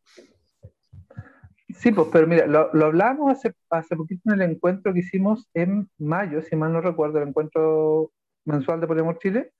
[1.74, 5.48] Sí, pues, pero mira, lo, lo hablamos hace, hace poquito en el encuentro que hicimos
[5.52, 8.12] en mayo, si mal no recuerdo, el encuentro
[8.44, 9.52] mensual de Poliamor Chile,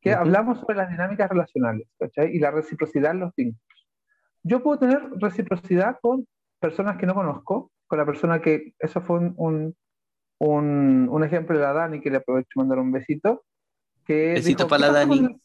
[0.00, 2.34] que hablamos sobre las dinámicas relacionales ¿cachai?
[2.34, 3.88] y la reciprocidad en los vínculos.
[4.42, 6.26] Yo puedo tener reciprocidad con
[6.58, 9.74] personas que no conozco, con la persona que, eso fue un,
[10.38, 13.44] un, un, ejemplo de la Dani, que le aprovecho mandar un besito.
[14.04, 15.40] Que besito para la Dani.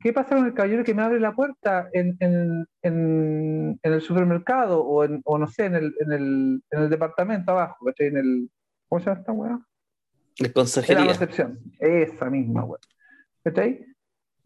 [0.00, 4.00] ¿Qué pasa con el caballero que me abre la puerta en, en, en, en el
[4.00, 7.84] supermercado o, en, o no sé, en el, en el, en el departamento abajo?
[7.84, 8.06] ¿cachai?
[8.06, 8.50] En el,
[8.88, 9.60] ¿Cómo se llama esta weá?
[10.38, 11.00] La consejería.
[11.00, 11.58] En la recepción.
[11.78, 12.80] Esa misma weá.
[13.44, 13.86] ¿Cachai?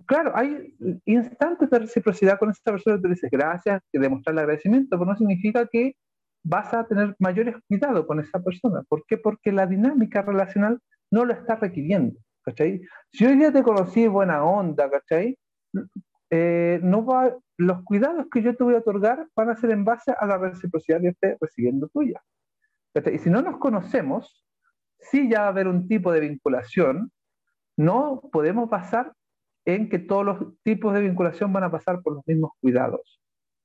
[0.07, 0.75] Claro, hay
[1.07, 5.11] instantes de reciprocidad con esta persona que te dices gracias, que demostrar el agradecimiento, pero
[5.11, 5.97] no significa que
[6.43, 8.83] vas a tener mayores cuidados con esa persona.
[8.89, 9.17] ¿Por qué?
[9.17, 10.79] Porque la dinámica relacional
[11.11, 12.19] no lo está requiriendo.
[12.45, 12.83] ¿cachai?
[13.13, 15.37] Si hoy día te conocí buena onda, ¿cachai?
[16.31, 19.85] Eh, no va, los cuidados que yo te voy a otorgar van a ser en
[19.85, 22.23] base a la reciprocidad que esté recibiendo tuya.
[23.13, 24.45] Y si no nos conocemos,
[24.99, 27.11] si ya va a haber un tipo de vinculación,
[27.77, 29.13] no podemos pasar
[29.65, 33.21] en que todos los tipos de vinculación van a pasar por los mismos cuidados.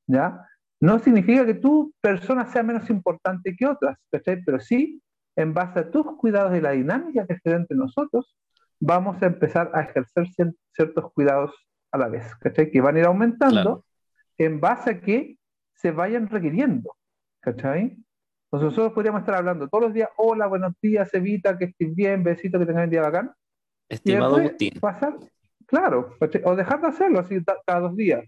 [0.07, 0.45] ¿ya?
[0.79, 5.01] No significa que tu persona sea menos importante que otras, pero sí,
[5.35, 8.35] en base a tus cuidados y la dinámica que se da entre nosotros,
[8.79, 10.25] vamos a empezar a ejercer
[10.73, 11.53] ciertos cuidados
[11.91, 12.71] a la vez, ¿cachai?
[12.71, 13.85] Que van a ir aumentando
[14.37, 15.37] en base a que
[15.73, 16.95] se vayan requiriendo,
[17.41, 17.97] ¿cachai?
[18.45, 22.23] Entonces nosotros podríamos estar hablando todos los días, hola, buenos días, Evita, que estés bien,
[22.23, 23.31] besito, que tengas un día bacán.
[23.89, 24.73] Estimado Agustín.
[24.79, 25.17] Pasar,
[25.65, 26.15] claro,
[26.45, 28.23] o dejar de hacerlo así cada dos días.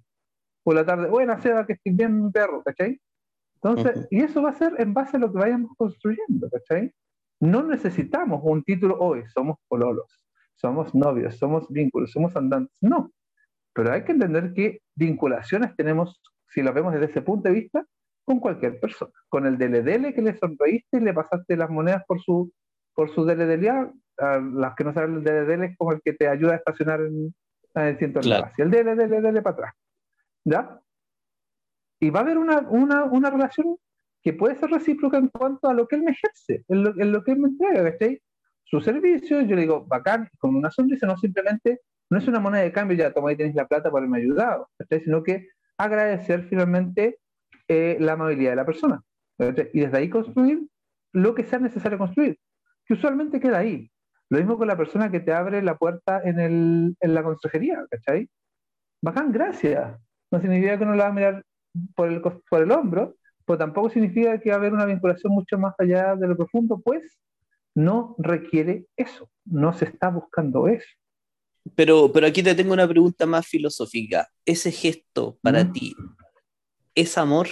[0.63, 2.99] Por la tarde, buena Seba, que estés bien, mi perro, ¿cachai?
[3.55, 6.91] Entonces, y eso va a ser en base a lo que vayamos construyendo, ¿cachai?
[7.39, 12.75] No necesitamos un título hoy, somos pololos, somos novios, somos vínculos, somos andantes.
[12.81, 13.11] No,
[13.73, 17.85] pero hay que entender que vinculaciones tenemos, si lo vemos desde ese punto de vista,
[18.25, 19.11] con cualquier persona.
[19.29, 22.51] Con el DLDL que le sonreíste y le pasaste las monedas por su,
[22.93, 23.25] por su
[24.21, 27.01] DLDL, las que no saben el DLDL es como el que te ayuda a estacionar
[27.01, 27.33] en,
[27.73, 28.51] el ciento claro.
[28.57, 29.73] el DLDL para atrás.
[30.43, 30.79] ¿Ya?
[31.99, 33.77] Y va a haber una, una, una, relación
[34.21, 37.11] que puede ser recíproca en cuanto a lo que él me ejerce, en lo, en
[37.11, 38.21] lo que él me entrega, ¿cachai?
[38.63, 42.63] Su servicio, yo le digo, bacán, con una sonrisa, no simplemente no es una moneda
[42.63, 44.69] de cambio, ya toma ahí tienes la plata por haberme ayudado,
[45.03, 45.47] sino que
[45.77, 47.19] agradecer finalmente
[47.67, 49.01] eh, la amabilidad de la persona.
[49.73, 50.67] Y desde ahí construir
[51.13, 52.37] lo que sea necesario construir,
[52.85, 53.89] que usualmente queda ahí.
[54.31, 57.85] Lo mismo con la persona que te abre la puerta en, el, en la consejería,
[57.89, 58.29] ¿cachai?
[59.03, 59.99] Bacán, gracias.
[60.31, 61.43] No significa que no la va a mirar
[61.93, 65.57] por el, por el hombro, pero tampoco significa que va a haber una vinculación mucho
[65.57, 67.19] más allá de lo profundo, pues
[67.75, 70.87] no requiere eso, no se está buscando eso.
[71.75, 74.29] Pero, pero aquí te tengo una pregunta más filosófica.
[74.45, 75.73] Ese gesto para mm.
[75.73, 75.95] ti,
[76.95, 77.47] ¿es amor?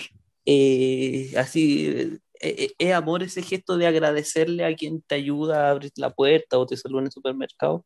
[0.45, 6.09] Eh, así, ¿Es amor ese gesto de agradecerle a quien te ayuda a abrir la
[6.09, 7.85] puerta o te saluda en el supermercado?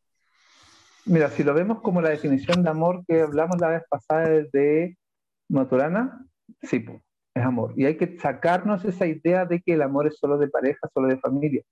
[1.05, 4.97] Mira, si lo vemos como la definición de amor que hablamos la vez pasada de
[5.49, 6.25] Maturana,
[6.61, 6.85] sí,
[7.33, 7.73] es amor.
[7.75, 11.07] Y hay que sacarnos esa idea de que el amor es solo de pareja, solo
[11.07, 11.63] de familia.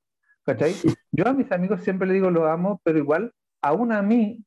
[0.44, 0.74] ¿Cachai?
[1.12, 4.44] Yo a mis amigos siempre le digo lo amo, pero igual aún a mí,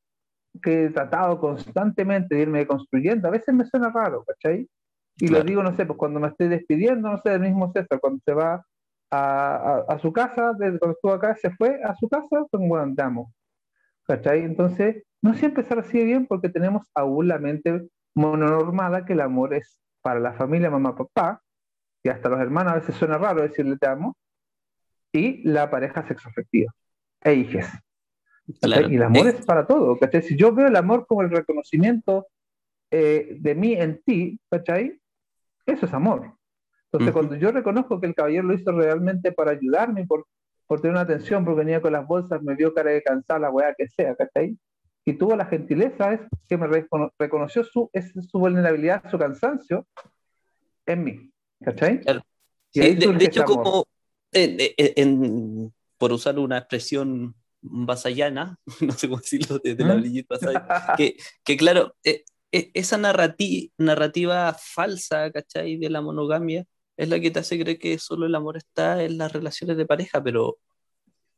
[0.62, 4.68] que he tratado constantemente de irme construyendo, a veces me suena raro, ¿cachai?
[5.17, 8.01] Y lo digo, no sé, pues cuando me estoy despidiendo, no sé, del mismo César,
[8.01, 8.65] cuando se va
[9.11, 13.33] a, su casa, desde cuando estuvo acá, se fue a su casa, pues bueno, andamos.
[14.07, 14.41] ¿Cachai?
[14.41, 19.55] Entonces, no siempre se recibe bien porque tenemos aún la mente mononormada que el amor
[19.55, 21.41] es para la familia, mamá, papá,
[22.03, 24.17] y hasta los hermanos a veces suena raro decirle te amo,
[25.12, 26.73] y la pareja sexoafectiva,
[27.23, 27.67] e hijes.
[28.47, 30.23] Y el amor es para todo, ¿cachai?
[30.23, 32.27] Si yo veo el amor como el reconocimiento
[32.91, 35.01] eh, de mí en ti, ¿cachai?
[35.67, 36.37] Eso es amor.
[36.87, 40.27] Entonces, cuando yo reconozco que el caballero lo hizo realmente para ayudarme, por,
[40.67, 43.51] por tener una atención, porque venía con las bolsas, me vio cara de cansada, la
[43.51, 44.57] weá que sea, ¿cachai?
[45.05, 46.69] Y tuvo la gentileza, es que me
[47.19, 47.91] reconoció su,
[48.31, 49.87] su vulnerabilidad, su cansancio
[50.87, 52.01] en mí, ¿cachai?
[52.73, 53.85] de, hecho, como
[55.99, 60.37] por usar una expresión vasallana, no sé cómo decirlo, de, la brillita
[60.97, 62.25] que, que claro, eh,
[62.55, 65.77] eh, esa narrativa falsa, ¿cachai?
[65.77, 66.65] De la monogamia
[66.97, 69.87] es la que te hace creer que solo el amor está en las relaciones de
[69.87, 70.59] pareja, pero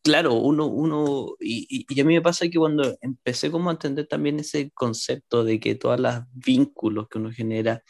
[0.03, 4.41] claro, uno, uno, y, a mí me pasa que cuando empecé como a entender también
[4.41, 7.83] ese concepto de que todos los vínculos que uno genera,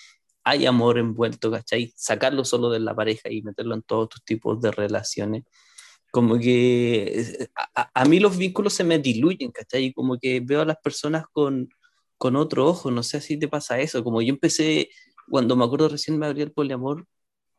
[0.45, 1.93] hay amor envuelto, ¿cachai?
[1.97, 5.45] Sacarlo solo de la pareja y meterlo en todos tus tipos de relaciones,
[6.13, 9.93] como que a, a, mí los vínculos se me diluyen, ¿cachai?
[9.93, 11.69] Como que veo a las personas con,
[12.19, 14.91] con otro ojo, no sé si te pasa eso, como yo empecé,
[15.31, 17.07] cuando me acuerdo recién me abrí el poliamor,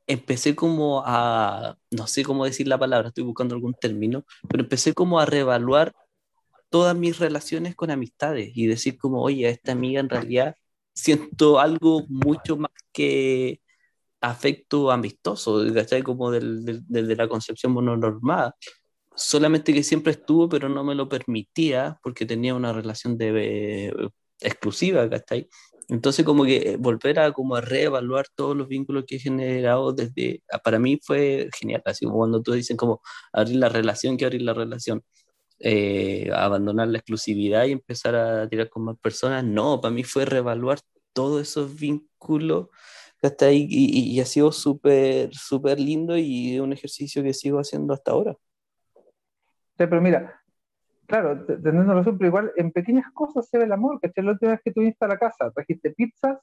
[0.07, 4.93] empecé como a, no sé cómo decir la palabra, estoy buscando algún término, pero empecé
[4.93, 5.93] como a reevaluar
[6.69, 10.55] todas mis relaciones con amistades y decir como, oye, a esta amiga en realidad
[10.93, 13.61] siento algo mucho más que
[14.21, 16.03] afecto amistoso, ¿cachai?
[16.03, 18.55] Como desde del, la concepción mononormada.
[19.15, 23.93] Solamente que siempre estuvo, pero no me lo permitía porque tenía una relación de,
[24.41, 25.49] exclusiva, ¿cachai?
[25.89, 29.93] Entonces, como que eh, volver a, como a reevaluar todos los vínculos que he generado
[29.93, 34.17] desde, ah, para mí fue genial, así como cuando tú dicen como abrir la relación,
[34.17, 35.03] que abrir la relación,
[35.59, 40.25] eh, abandonar la exclusividad y empezar a tirar con más personas, no, para mí fue
[40.25, 40.79] reevaluar
[41.13, 42.67] todos esos vínculos
[43.23, 47.93] hasta ahí y, y, ha sido súper, súper lindo y un ejercicio que sigo haciendo
[47.93, 48.35] hasta ahora.
[48.93, 50.41] Sí, pero mira,
[51.07, 54.23] claro, teniendo razón, pero igual en pequeñas cosas se ve el amor, ¿cachai?
[54.23, 56.37] La última vez que tuviste a la casa, trajiste pizzas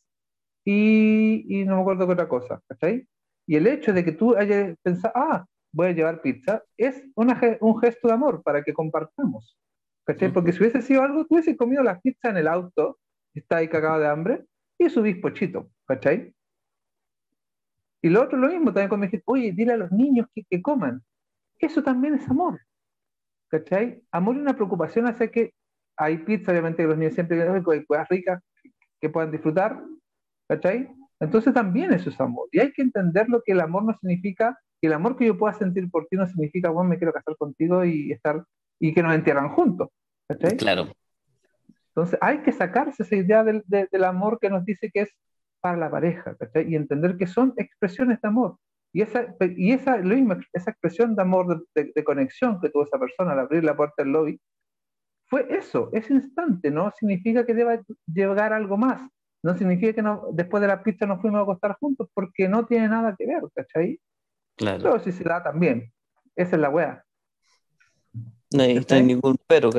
[0.65, 3.07] y, y no me acuerdo qué otra cosa, ¿cachai?
[3.47, 7.41] Y el hecho de que tú hayas pensado, ah, voy a llevar pizza, es una,
[7.61, 9.59] un gesto de amor para que compartamos,
[10.07, 10.33] ¿cachai?
[10.33, 12.99] Porque si hubiese sido algo, tú hubieses comido la pizza en el auto,
[13.35, 14.45] está ahí cagado de hambre,
[14.79, 16.35] y subís pochito, ¿cachai?
[18.03, 20.45] Y lo otro lo mismo, también cuando me dijiste, oye, dile a los niños que,
[20.49, 21.03] que coman.
[21.59, 22.61] Eso también es amor,
[23.49, 24.03] ¿cachai?
[24.11, 25.53] Amor y una preocupación hace que
[25.97, 28.43] hay pizza, obviamente que los niños siempre quieren cosas ricas
[29.01, 29.81] que puedan disfrutar,
[30.49, 30.89] ¿cachai?
[31.21, 32.49] Entonces también eso es amor.
[32.53, 35.39] Y hay que entender lo que el amor no significa, que el amor que yo
[35.39, 38.45] pueda sentir por ti no significa, bueno, me quiero casar contigo y estar,
[38.81, 39.89] y que nos entierran juntos,
[40.29, 40.57] ¿cachai?
[40.57, 40.89] Claro.
[41.89, 45.11] Entonces hay que sacarse esa idea del, del amor que nos dice que es
[45.61, 46.71] para la pareja, ¿cachai?
[46.71, 48.59] Y entender que son expresiones de amor.
[48.95, 52.97] Y esa, y esa, lo mismo, esa expresión de amor, de, conexión que tuvo esa
[52.97, 54.41] persona al abrir la puerta del lobby,
[55.27, 59.03] fue eso, ese instante, no significa que deba llegar algo más,
[59.43, 62.67] no significa que no, después de la pizza nos fuimos a acostar juntos, porque no
[62.67, 63.99] tiene nada que ver, ¿cachai?
[64.55, 64.85] Claro.
[64.85, 65.93] Pero si se da también,
[66.37, 67.05] esa es la wea.
[68.53, 69.71] No hay, ningún pero,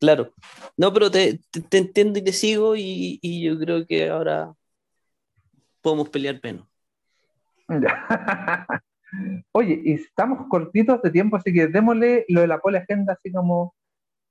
[0.00, 0.32] claro.
[0.76, 1.38] No, pero te,
[1.70, 4.52] te, entiendo y te sigo y, y yo creo que ahora
[5.80, 6.73] podemos pelear menos.
[9.52, 13.74] Oye, y estamos cortitos de tiempo, así que démosle lo de la agenda así como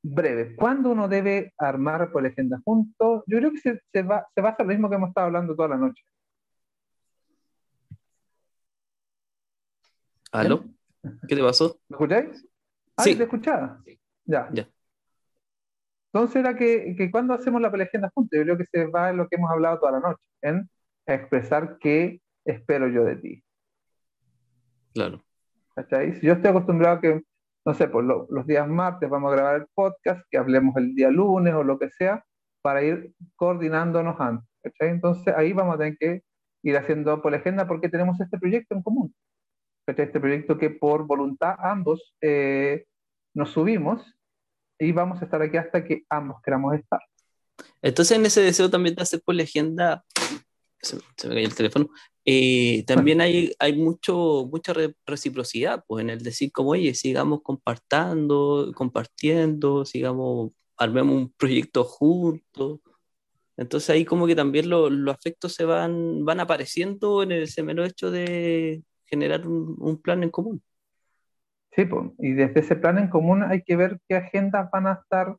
[0.02, 0.56] breve.
[0.56, 3.24] ¿Cuándo uno debe armar agenda juntos?
[3.26, 5.56] Yo creo que se, se, va, se basa en lo mismo que hemos estado hablando
[5.56, 6.04] toda la noche.
[10.32, 10.66] ¿Aló?
[11.28, 11.80] ¿Qué te pasó?
[11.88, 12.48] ¿Me escucháis?
[12.98, 13.16] Ah, sí.
[13.16, 13.82] ¿te escuchaba?
[14.26, 14.50] Ya.
[14.52, 14.68] ya.
[16.12, 19.18] Entonces era que, que cuando hacemos la agenda juntos, yo creo que se va en
[19.18, 20.70] lo que hemos hablado toda la noche, en
[21.06, 23.44] expresar qué espero yo de ti.
[24.94, 25.24] Claro.
[25.76, 26.14] ¿Cachai?
[26.16, 27.22] Si yo estoy acostumbrado a que,
[27.66, 31.10] no sé, pues los días martes vamos a grabar el podcast, que hablemos el día
[31.10, 32.24] lunes o lo que sea,
[32.62, 34.48] para ir coordinándonos antes.
[34.62, 34.90] ¿cachai?
[34.90, 36.24] Entonces ahí vamos a tener que
[36.64, 39.16] ir haciendo por la agenda porque tenemos este proyecto en común.
[39.86, 40.06] ¿cachai?
[40.06, 42.86] Este proyecto que por voluntad ambos eh,
[43.34, 44.16] nos subimos
[44.80, 47.00] y vamos a estar aquí hasta que ambos queramos estar.
[47.82, 50.04] Entonces en ese deseo también de hacer por la agenda,
[50.82, 51.90] se, me cayó el teléfono,
[52.26, 54.74] eh, también hay, hay mucho, mucha
[55.06, 62.80] reciprocidad, pues en el decir como, oye, sigamos compartiendo, compartiendo, sigamos, armemos un proyecto juntos.
[63.58, 68.10] Entonces ahí como que también los afectos se van, van apareciendo en el semero hecho
[68.10, 70.62] de generar un, un, plan en común.
[71.76, 74.94] Sí, pues, y desde ese plan en común hay que ver qué agendas van a
[74.94, 75.36] estar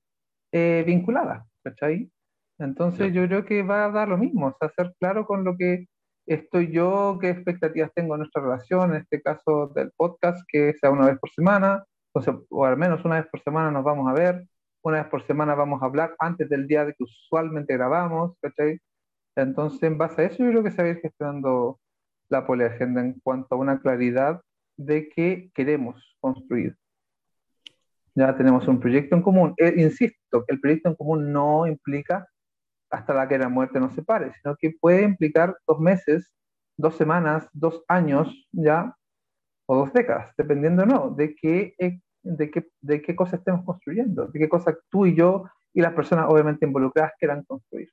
[0.53, 2.11] eh, vinculadas, ¿cachai?
[2.59, 5.57] Entonces yo creo que va a dar lo mismo, o sea, ser claro con lo
[5.57, 5.87] que
[6.27, 10.91] estoy yo, qué expectativas tengo en nuestra relación, en este caso del podcast, que sea
[10.91, 11.85] una vez por semana,
[12.51, 14.47] o, al menos una vez por semana nos vamos a ver,
[14.83, 18.79] una vez por semana vamos a hablar antes del día de que usualmente grabamos, ¿cachai?
[19.37, 21.81] Entonces, en base a eso, yo creo que se va a ir gestionando
[22.29, 24.41] la poliagenda en cuanto a una claridad
[24.77, 26.77] de qué queremos construir.
[28.15, 29.55] Ya tenemos un proyecto en común.
[29.57, 32.29] Eh, insisto, el proyecto en común no implica
[32.95, 36.31] hasta la que la muerte nos separe, sino que puede implicar dos meses,
[36.77, 38.97] dos semanas, dos años, ya,
[39.67, 44.27] o dos décadas, dependiendo no, de qué, eh, de qué, de qué cosa estemos construyendo,
[44.27, 47.91] de qué cosa tú y yo y las personas obviamente involucradas quieran construir.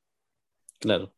[0.79, 1.11] Claro.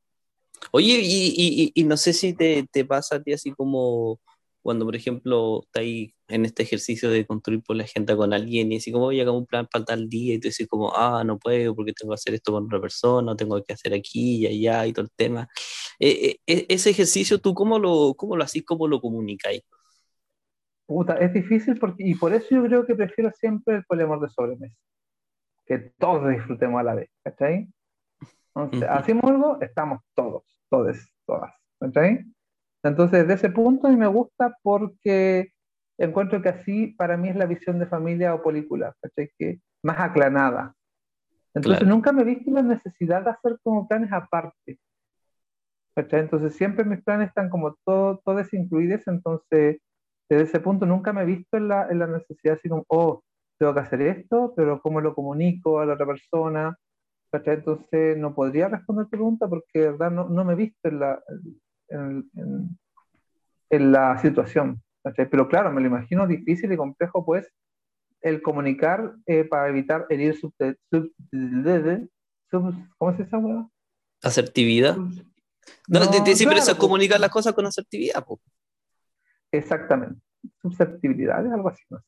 [0.71, 4.19] Oye, y, y, y no sé si te, te, pasa a ti así como
[4.61, 8.71] cuando, por ejemplo, está ahí en este ejercicio de construir por la gente con alguien
[8.71, 11.23] y así como, oye, hagamos un plan para tal día y tú dices como, ah,
[11.23, 14.47] no puedo porque tengo que hacer esto con otra persona, tengo que hacer aquí y
[14.47, 15.47] allá y todo el tema.
[15.99, 19.61] Eh, eh, ese ejercicio, ¿tú cómo lo, cómo lo hacís, cómo lo comunicáis?
[20.85, 24.29] Puta, es difícil porque, y por eso yo creo que prefiero siempre el poliamor de
[24.29, 24.75] sobremesa.
[25.65, 27.69] Que todos disfrutemos a la vez, ¿cachai?
[28.55, 32.25] Entonces, hacemos algo, estamos todos, todos, todas, ¿cachai?
[32.83, 35.53] Entonces, desde ese punto a mí me gusta porque
[36.05, 39.29] encuentro que así para mí es la visión de familia o película, ¿cachai?
[39.37, 40.73] Que más aclanada.
[41.53, 44.79] Entonces, nunca me he visto la necesidad de hacer como planes aparte.
[45.95, 46.21] ¿cachai?
[46.21, 49.79] Entonces, siempre mis planes están como todo, todos incluidos, entonces,
[50.29, 53.21] desde ese punto nunca me he visto en la, en la necesidad así como, oh,
[53.59, 56.75] tengo que hacer esto, pero ¿cómo lo comunico a la otra persona?
[57.33, 57.55] ¿cachai?
[57.55, 60.99] Entonces, no podría responder tu pregunta porque, de verdad, no, no me he visto en
[60.99, 61.19] la,
[61.89, 62.29] en,
[63.71, 64.79] en, la situación.
[65.03, 67.51] Pero claro, me lo imagino difícil y complejo, pues,
[68.21, 70.53] el comunicar eh, para evitar herir sub,
[70.89, 72.09] sub, sub,
[72.97, 73.69] ¿Cómo se llama?
[74.21, 74.95] Asertividad.
[74.95, 78.23] No, no siempre claro, comunicar las cosas con asertividad.
[78.25, 78.39] Pues.
[79.51, 80.21] Exactamente.
[80.61, 81.83] Susceptibilidad, algo así.
[81.89, 82.01] ¿no?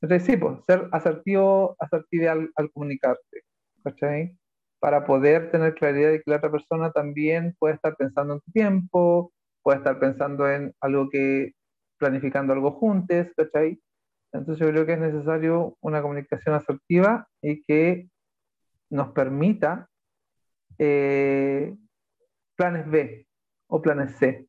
[0.00, 3.42] Entonces, sí, pues, ser asertivo, asertivo al, al comunicarte.
[3.84, 4.36] ¿Cachai?
[4.78, 8.52] para poder tener claridad de que la otra persona también puede estar pensando en tu
[8.52, 9.32] tiempo,
[9.62, 11.54] puede estar pensando en algo que,
[11.98, 13.80] planificando algo juntos, ¿cachai?
[14.32, 18.08] Entonces yo creo que es necesario una comunicación asertiva y que
[18.90, 19.88] nos permita
[20.78, 21.74] eh,
[22.54, 23.26] planes B
[23.68, 24.46] o planes C.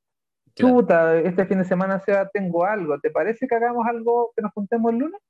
[0.55, 4.51] Chuta, este fin de semana sea, tengo algo, ¿te parece que hagamos algo que nos
[4.53, 5.21] juntemos el lunes?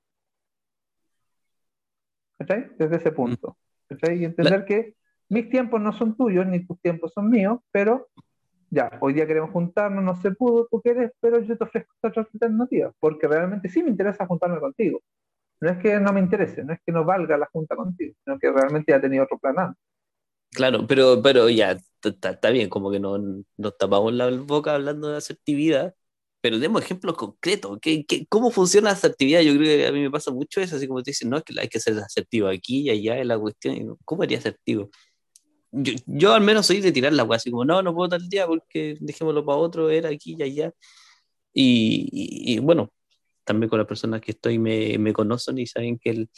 [2.38, 2.72] ¿Cachai?
[2.78, 3.58] Desde ese punto.
[3.88, 4.20] ¿cachai?
[4.20, 4.96] Y entender que
[5.30, 8.08] mis tiempos no son tuyos, ni tus tiempos son míos, pero
[8.70, 12.10] ya, hoy día queremos juntarnos, no se pudo, tú quieres, pero yo te ofrezco esta
[12.10, 15.02] otra alternativa, porque realmente sí me interesa juntarme contigo.
[15.62, 18.38] No es que no me interese, no es que no valga la junta contigo, sino
[18.40, 19.84] que realmente ya tenido otro plan antes.
[20.52, 23.18] Claro, pero, pero ya, está bien, como que no,
[23.58, 25.94] nos tapamos la boca hablando de asertividad,
[26.42, 27.80] pero demos ejemplos concretos.
[27.82, 29.42] ¿Qué, qué, cómo funciona la asertividad?
[29.42, 31.44] Yo creo que a mí me pasa mucho eso, así como te dicen, no, es
[31.44, 33.98] que hay que ser asertivo aquí y allá es la cuestión.
[34.06, 34.90] ¿Cómo haría asertivo?
[36.06, 38.48] Yo, al menos soy de tirar la weá, así como, no, no puedo tal día
[38.48, 40.74] porque dejémoslo para otro, era aquí y allá.
[41.54, 42.92] Y, y, bueno,
[43.44, 46.30] también con las personas que estoy me, me conocen y saben que el,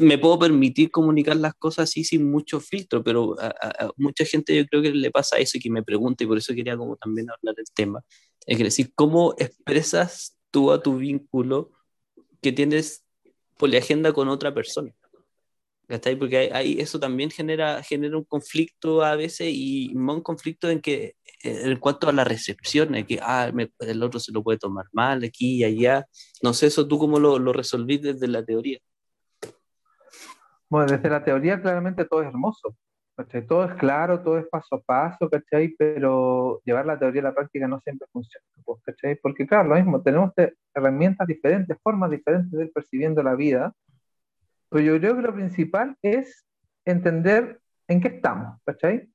[0.00, 4.66] me puedo permitir comunicar las cosas así sin mucho filtro, pero a, mucha gente yo
[4.66, 7.28] creo que le pasa eso y que me pregunta y por eso quería como también
[7.30, 8.02] hablar del tema.
[8.46, 11.72] Es decir, ¿cómo expresas tú a tu vínculo
[12.40, 13.04] que tienes
[13.58, 14.94] poliagenda con otra persona?
[15.86, 21.14] Porque hay, eso también genera, genera un conflicto a veces y un conflicto en que
[21.42, 25.56] en cuanto a la recepción, que ah, el otro se lo puede tomar mal aquí
[25.56, 26.06] y allá.
[26.42, 28.78] No sé, eso tú cómo lo, lo resolvís desde la teoría.
[30.70, 32.74] Bueno, desde la teoría claramente todo es hermoso.
[33.16, 33.46] ¿cachai?
[33.46, 35.74] Todo es claro, todo es paso a paso, ¿cachai?
[35.78, 39.16] Pero llevar la teoría a la práctica no siempre funciona, pues, ¿cachai?
[39.16, 40.32] Porque claro, lo mismo, tenemos
[40.74, 43.72] herramientas diferentes, formas diferentes de ir percibiendo la vida,
[44.74, 46.44] pero yo creo que lo principal es
[46.84, 49.08] entender en qué estamos, ¿cachai?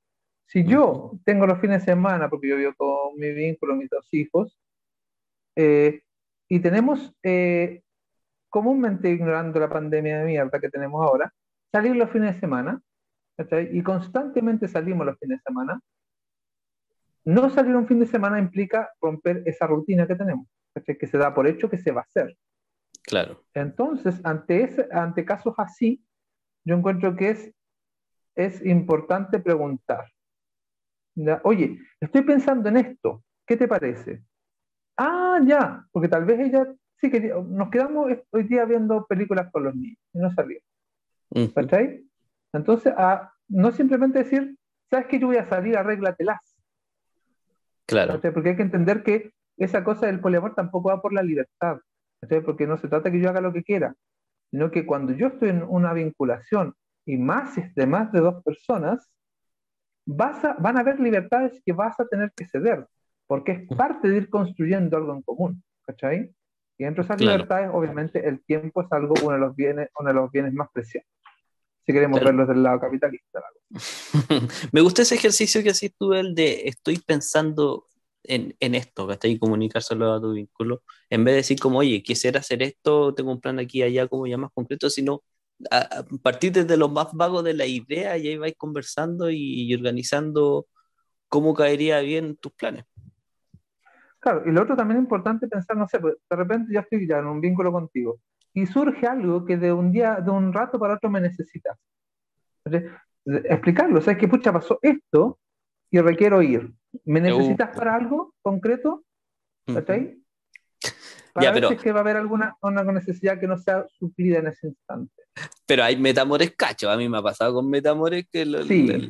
[0.46, 4.08] Si yo tengo los fines de semana, porque yo vivo con mi vínculo, mis dos
[4.14, 4.58] hijos,
[5.58, 6.02] eh,
[6.48, 7.82] y tenemos eh,
[8.48, 11.34] comúnmente ignorando la pandemia de mierda que tenemos ahora,
[11.74, 12.82] salir los fines de semana,
[13.36, 13.68] ¿cachai?
[13.78, 15.82] Y constantemente salimos los fines de semana.
[17.26, 20.98] No salir un fin de semana implica romper esa rutina que tenemos, ¿cachai?
[20.98, 22.38] Que se da por hecho que se va a hacer.
[23.10, 23.44] Claro.
[23.56, 26.06] Entonces, ante, ese, ante casos así,
[26.64, 27.52] yo encuentro que es,
[28.36, 30.06] es importante preguntar.
[31.44, 34.24] Oye, estoy pensando en esto, ¿qué te parece?
[34.96, 39.64] Ah, ya, porque tal vez ella sí, que nos quedamos hoy día viendo películas con
[39.64, 40.64] los niños y no salimos.
[41.56, 42.06] ¿Cachai?
[42.54, 44.56] Entonces, a, no simplemente decir,
[44.90, 45.78] ¿sabes que yo voy a salir?
[45.78, 46.56] Arréglatelas.
[47.88, 48.22] Claro.
[48.22, 51.80] Porque hay que entender que esa cosa del poliamor tampoco va por la libertad.
[52.46, 53.96] Porque no se trata que yo haga lo que quiera,
[54.52, 56.74] sino que cuando yo estoy en una vinculación
[57.06, 59.10] y más de más de dos personas,
[60.06, 62.88] vas a, van a haber libertades que vas a tener que ceder,
[63.28, 65.64] porque es parte de ir construyendo algo en común.
[65.84, 66.34] ¿Cachai?
[66.78, 70.10] Y dentro de esas libertades, obviamente, el tiempo es algo, uno de los bienes, uno
[70.10, 71.10] de los bienes más preciosos
[71.90, 73.42] si queremos verlo del lado capitalista.
[74.72, 77.88] Me gusta ese ejercicio que haces tú, el de estoy pensando
[78.24, 82.04] en, en esto, que y comunicárselo a tu vínculo, en vez de decir como, oye,
[82.04, 85.24] quisiera hacer esto, tengo un plan aquí y allá, como ya más concreto, sino
[86.22, 90.68] partir desde lo más vago de la idea y ahí vais conversando y, organizando
[91.28, 92.86] cómo caería bien tus planes.
[94.20, 97.08] Claro, y lo otro también es importante pensar, no sé, pues, de repente ya estoy
[97.08, 98.20] ya en un vínculo contigo
[98.54, 101.78] y surge algo que de un día, de un rato para otro me necesitas.
[103.26, 105.40] Explicarlo, o sea, que pucha, pasó esto
[105.92, 106.74] y requiero ir.
[107.06, 109.04] ¿Me necesitas para algo concreto?
[109.68, 110.22] ¿Está ahí?
[111.34, 114.40] Para ver si es que va a haber alguna una necesidad que no sea suplida
[114.40, 115.24] en ese instante.
[115.66, 119.08] Pero hay metamores cachos, a mí me ha pasado con metamores que lo, sí.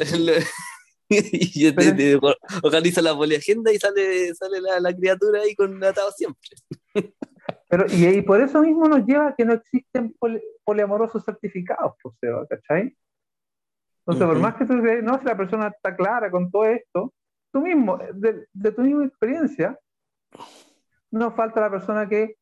[1.10, 2.20] y yo te,
[2.62, 6.50] organizo la poliagenda y sale, sale la, la criatura ahí con atado siempre.
[7.68, 10.16] Pero, y, por eso mismo nos lleva a que no existen
[10.64, 12.16] poliamorosos certificados, pues,
[12.50, 12.96] ¿cachai?
[14.00, 17.14] Entonces, por más que tú no, si la persona está clara con todo esto,
[17.52, 19.78] tú mismo, de, tu misma experiencia,
[21.12, 22.36] no falta la persona que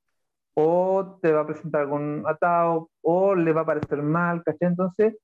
[0.54, 4.70] o te va a presentar algún atado o le va a parecer mal, ¿cachai?
[4.70, 5.16] Entonces,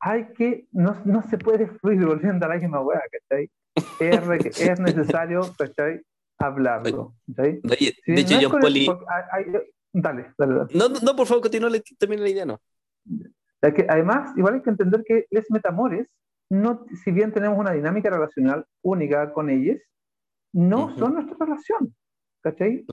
[0.00, 3.50] hay que, no, no se puede fluir volviendo a la misma hueá, ¿cachai?
[3.98, 6.02] Es, es necesario, ¿cachai?
[6.38, 7.14] hablarlo.
[7.26, 7.60] de
[8.06, 8.86] hecho, yo Poli...
[9.92, 10.66] dale, dale, dale.
[10.74, 12.60] No, no, por favor, continúa también la idea, no.
[13.60, 16.14] Que además, igual hay que entender que les metamores,
[16.50, 19.78] no, si bien tenemos una dinámica relacional única con ellos,
[20.52, 21.94] no son nuestra relación.
[22.40, 22.86] ¿Cachai?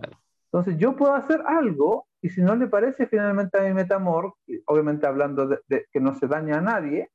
[0.46, 4.34] Entonces yo puedo hacer algo y si no le parece finalmente a mi metamor,
[4.66, 7.10] obviamente hablando de, que no se daña a nadie,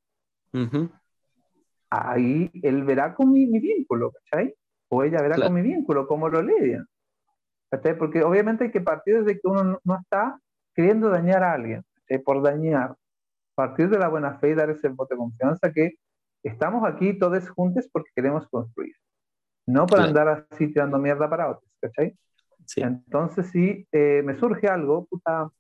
[1.90, 4.54] ahí él verá con mi, mi vínculo, ¿cachai?
[4.90, 6.86] o ella verá con mi vínculo, cómo lo lidian.
[7.98, 10.38] Porque obviamente hay que partir desde que uno no está
[10.74, 11.84] queriendo dañar a alguien,
[12.24, 12.96] por dañar.
[13.54, 15.94] Partir de la buena fe y dar ese voto de confianza que
[16.42, 18.94] estamos aquí todos juntos porque queremos construir.
[19.66, 22.16] No para andar así tirando mierda para otros, ¿cachai?
[22.76, 25.50] Entonces, si eh, me surge algo, puta,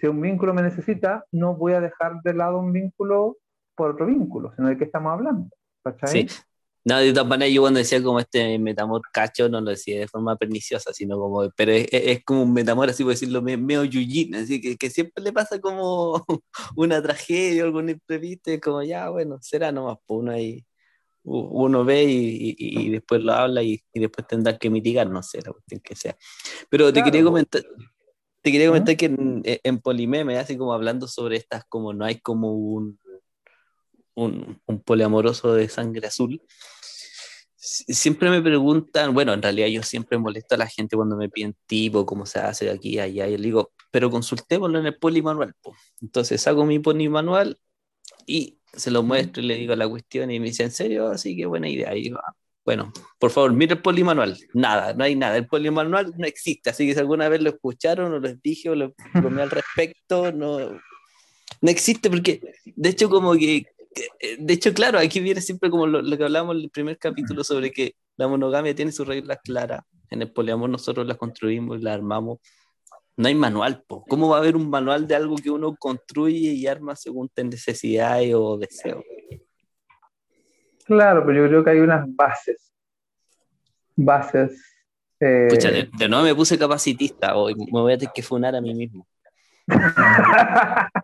[0.00, 3.36] si un vínculo me necesita, no voy a dejar de lado un vínculo
[3.74, 5.48] por otro vínculo, sino de qué estamos hablando.
[5.82, 6.28] ¿cachai?
[6.28, 6.42] Sí,
[6.84, 10.08] no, de todas maneras, yo cuando decía como este metamor cacho, no lo decía de
[10.08, 14.34] forma perniciosa, sino como, pero es, es como un metamor, así por decirlo, medio yujin,
[14.34, 16.24] así que, que, siempre le pasa como
[16.76, 20.64] una tragedia o algún imprevisto, y como ya, bueno, será nomás, pues uno ahí,
[21.24, 25.40] uno ve y, y, después lo habla y, y, después tendrá que mitigar, no sé,
[25.42, 26.16] la cuestión que sea.
[26.68, 27.62] Pero te quería comentar,
[28.42, 32.18] te quería comentar que en, en Polimeme, así como hablando sobre estas, como no hay
[32.18, 32.98] como un
[34.14, 36.40] un, un, poliamoroso de sangre azul,
[37.56, 41.56] siempre me preguntan, bueno, en realidad yo siempre molesto a la gente cuando me piden
[41.66, 45.54] tipo, cómo se hace aquí, allá, y le digo, pero consultémoslo en el polimanual.
[46.00, 47.58] Entonces hago mi polimanual
[48.26, 51.08] y se lo muestro y le digo la cuestión y me dice, ¿en serio?
[51.08, 51.94] Así que buena idea.
[51.94, 52.34] Y digo, ah,
[52.64, 54.38] bueno, por favor, mire el polimanual.
[54.54, 55.36] Nada, no hay nada.
[55.36, 56.70] El polimanual no existe.
[56.70, 60.32] Así que si alguna vez lo escucharon o les dije o lo bromé al respecto,
[60.32, 60.58] no,
[61.60, 63.66] no existe porque, de hecho, como que
[64.38, 67.70] de hecho, claro, aquí viene siempre como lo, que hablamos en el primer capítulo sobre
[67.70, 69.82] que la monogamia tiene sus reglas claras.
[70.10, 72.38] En el poliamor nosotros las construimos y las armamos.
[73.16, 74.04] No hay manual, po.
[74.08, 78.34] ¿cómo va a haber un manual de algo que uno construye y arma según necesidades
[78.34, 79.04] o deseos?
[80.84, 82.72] Claro, pero yo creo que hay unas bases.
[83.94, 84.60] Bases.
[85.20, 85.88] Eh...
[85.98, 87.54] de, nuevo me puse capacitista hoy.
[87.54, 89.06] Me voy a tener que funar a mí mismo.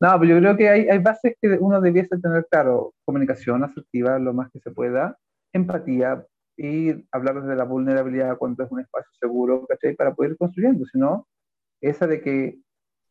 [0.00, 2.94] No, pero yo creo que hay, hay bases que uno debiese tener claro.
[3.04, 5.16] Comunicación asertiva lo más que se pueda,
[5.52, 6.24] empatía
[6.56, 9.94] y hablar desde la vulnerabilidad cuando es un espacio seguro, ¿cachai?
[9.94, 10.84] Para poder ir construyendo.
[10.86, 11.26] Si no,
[11.80, 12.58] esa de que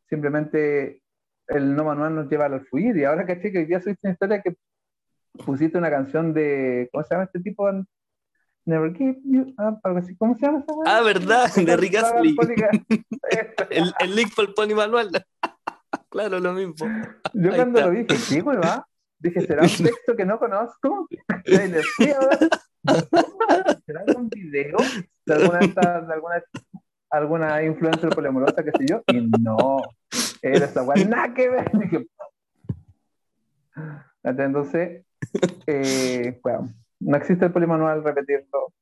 [0.09, 1.01] simplemente
[1.47, 2.95] el no manual nos lleva al fluir.
[2.97, 3.51] Y ahora, ¿cachai?
[3.51, 4.55] Que hoy día soy una historia que
[5.45, 7.69] pusiste una canción de, ¿cómo se llama este tipo?
[8.65, 10.15] Never Give You Up, algo así.
[10.15, 11.47] ¿Cómo se llama esa Ah, ¿verdad?
[11.55, 12.35] De Rick Astley.
[13.69, 15.09] el, el link para el pony manual.
[16.09, 16.87] claro, lo mismo.
[17.33, 18.87] Yo cuando lo dije, ¿qué va?
[19.19, 21.07] Dije, ¿será un texto que no conozco?
[21.45, 21.81] ¿Será
[24.07, 24.77] algún video
[25.25, 26.43] de alguna, de alguna
[27.13, 29.83] alguna influencer poliamorosa, qué sé yo, y no,
[30.41, 31.71] era esa weá, nada que ver.
[34.23, 35.05] Entonces,
[35.67, 38.73] eh, bueno, no existe el polimanual, repetirlo,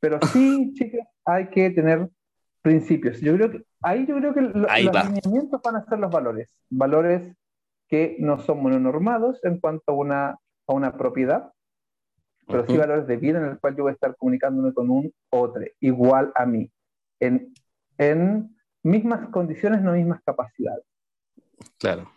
[0.00, 2.08] pero sí, chicas, hay que tener
[2.66, 3.20] principios.
[3.20, 7.36] Yo creo que ahí yo creo que los lineamientos van a ser los valores, valores
[7.88, 11.52] que no son mononormados en cuanto a una, a una propiedad,
[12.48, 15.12] pero sí valores de vida en el cual yo voy a estar comunicándome con un
[15.30, 16.68] otro, igual a mí,
[17.20, 17.54] en,
[17.98, 20.84] en mismas condiciones, no mismas capacidades.
[21.78, 22.10] Claro.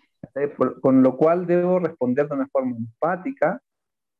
[0.81, 3.61] con lo cual debo responder de una forma empática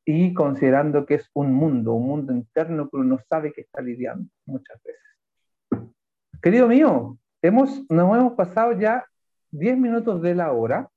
[0.05, 3.81] y considerando que es un mundo, un mundo interno que uno no sabe que está
[3.81, 5.08] lidiando muchas veces.
[6.41, 9.05] Querido mío, hemos, nos hemos pasado ya
[9.51, 10.89] 10 minutos de la hora,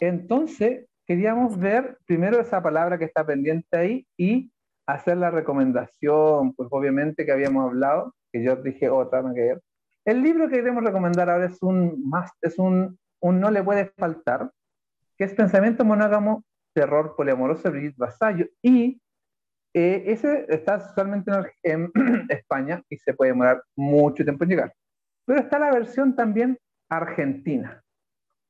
[0.00, 4.50] entonces queríamos ver primero esa palabra que está pendiente ahí y
[4.86, 9.56] hacer la recomendación, pues obviamente que habíamos hablado, que yo dije otra, no que
[10.04, 14.50] El libro que queremos recomendar ahora es un, más, es un no le puede faltar,
[15.16, 16.44] que es Pensamiento Monógamo,
[16.74, 18.46] Terror Poliamoroso de Brigitte Vasallo.
[18.62, 19.00] Y
[19.78, 21.30] eh, ese está solamente
[21.62, 21.92] en,
[22.30, 24.74] España y se puede demorar mucho tiempo en llegar.
[25.26, 26.58] Pero está la versión también
[26.88, 27.82] argentina,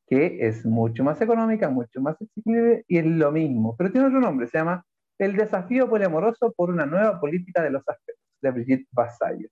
[0.07, 4.21] que es mucho más económica, mucho más accesible y es lo mismo, pero tiene otro
[4.21, 4.85] nombre, se llama
[5.19, 9.49] El desafío poliamoroso por una nueva política de los aspectos, de Brigitte Vasallo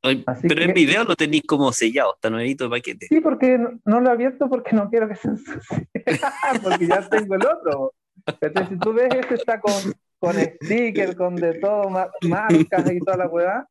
[0.00, 3.06] pero en video lo tenéis como sellado, está nuevito el paquete.
[3.08, 5.88] Sí, porque no, lo he abierto porque no quiero que se ensucie.
[6.62, 7.94] porque ya tengo el otro.
[8.40, 9.72] Entonces, si tú ves, este está con,
[10.18, 13.66] con sticker, con de todo, marcas y toda la hueá.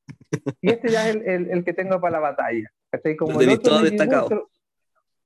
[0.61, 2.69] Y este ya es el, el, que tengo para la batalla.
[3.17, 4.49] Como el otro todo destacado.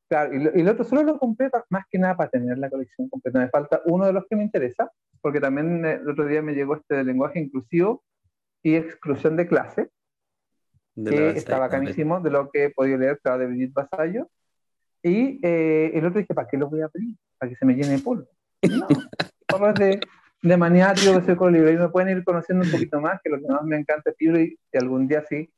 [0.08, 3.40] claro, y, el otro solo lo compré más que nada para tener la colección completa.
[3.40, 4.92] Me falta uno de los que me interesa,
[5.22, 8.04] porque también el otro día me llegó este de lenguaje inclusivo
[8.64, 9.90] y exclusión de clase
[10.96, 14.30] que estaba canísimo de lo que he podido leer, estaba de Brigitte Vasallo.
[15.04, 17.16] Y eh, el otro dije, ¿para qué lo voy a pedir?
[17.38, 18.28] Para que se me llene de polvo.
[18.62, 18.88] No,
[19.70, 20.00] es de,
[20.42, 21.72] de maniático de ser con libro.
[21.72, 24.16] Y me pueden ir conociendo un poquito más, que lo que más me encanta es
[24.20, 25.52] libro y, algún día sí.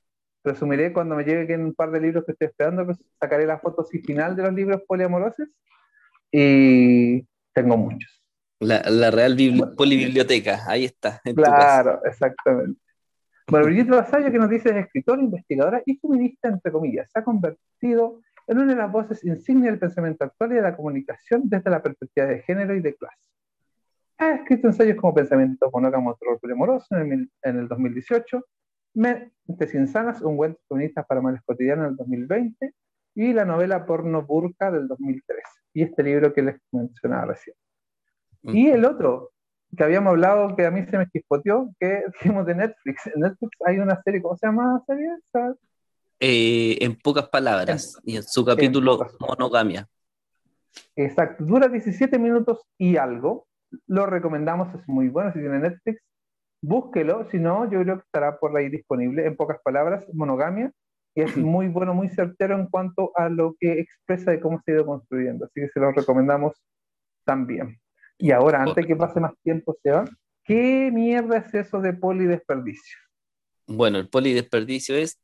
[0.44, 3.86] Resumiré cuando me llegue un par de libros que estoy esperando, pues sacaré la foto
[3.86, 5.48] final de los libros poliamorosos.
[6.32, 8.22] Y tengo muchos.
[8.60, 9.38] La, la Real
[9.78, 11.22] Polibiblioteca, ahí está.
[11.36, 12.80] claro, exactamente.
[13.48, 17.24] Bueno, Brigitte Vasallo, que nos dice es escritora, investigadora y feminista, entre comillas, se ha
[17.24, 21.70] convertido en una de las voces insignia del pensamiento actual y de la comunicación desde
[21.70, 23.18] la perspectiva de género y de clase.
[24.24, 28.42] Ha escrito ensayos como Pensamiento monógamo, terror amoroso en el, en el 2018,
[28.96, 32.74] Mentes insanas, un cuento feminista para males cotidianos en el 2020
[33.16, 35.44] y la novela Porno Burka del 2013.
[35.74, 37.56] Y este libro que les mencionaba recién.
[38.44, 39.32] Y el otro,
[39.76, 43.08] que habíamos hablado que a mí se me chispoteó, que dijimos de Netflix.
[43.08, 45.10] En Netflix hay una serie, ¿cómo se llama la serie?
[46.20, 49.88] Eh, en pocas palabras, y en su capítulo Monogamia.
[50.96, 53.48] Exacto, dura 17 minutos y algo.
[53.88, 55.32] Lo recomendamos, es muy bueno.
[55.34, 56.02] Si tiene Netflix,
[56.62, 57.30] búsquelo.
[57.30, 59.26] Si no, yo creo que estará por ahí disponible.
[59.26, 60.72] En pocas palabras, Monogamia.
[61.16, 64.72] Y es muy bueno, muy certero en cuanto a lo que expresa de cómo se
[64.72, 65.46] ha ido construyendo.
[65.46, 66.54] Así que se lo recomendamos
[67.26, 67.80] también.
[68.18, 70.06] Y ahora, antes que pase más tiempo, Seba,
[70.44, 72.98] ¿qué mierda es eso de polidesperdicio?
[73.68, 75.20] Bueno, el polidesperdicio es.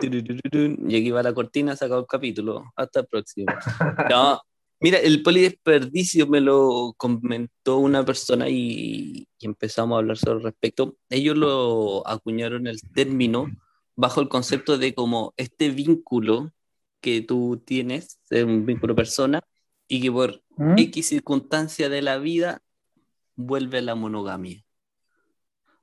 [0.00, 2.64] Y aquí va la cortina, sacado el capítulo.
[2.76, 3.46] Hasta el próximo.
[4.10, 4.40] No,
[4.84, 10.98] mira, el polidesperdicio me lo comentó una persona y, empezamos a hablar sobre el respecto.
[11.08, 13.50] Ellos lo acuñaron el término
[13.96, 16.52] bajo el concepto de como este vínculo
[17.00, 19.40] que tú tienes, un vínculo persona,
[19.88, 20.78] y que por ¿Mm?
[20.78, 22.60] X circunstancia de la vida
[23.36, 24.62] vuelve la monogamia.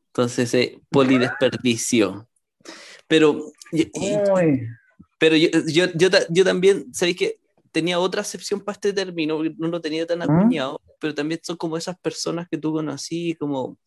[0.09, 2.29] Entonces, eh, polidesperdicio.
[3.07, 3.51] Pero,
[5.17, 5.49] pero yo,
[5.95, 7.40] yo, yo, también, ¿sabéis que
[7.71, 9.41] tenía otra acepción para este término?
[9.57, 10.23] No lo tenía tan ¿Mm?
[10.23, 13.77] acuñado, pero también son como esas personas que tú conocí, como,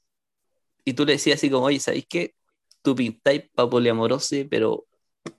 [0.85, 2.35] y tú le decías así como, oye, ¿sabéis qué?
[2.83, 4.87] Tú pintáis para poliamoroso, pero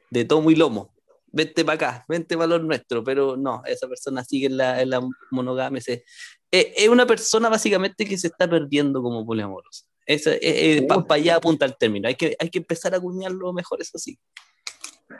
[0.10, 0.96] de todo muy lomo
[1.36, 5.02] vente para acá, vente valor nuestro, pero no, esa persona sigue en la, en la
[5.32, 5.82] monogamia.
[5.86, 6.02] Es,
[6.50, 9.86] es, una persona básicamente que se está perdiendo como poliamorosa.
[10.06, 10.24] Es,
[10.88, 12.08] para allá apunta el término.
[12.08, 14.18] Hay que, hay que empezar a acuñarlo mejor, eso sí.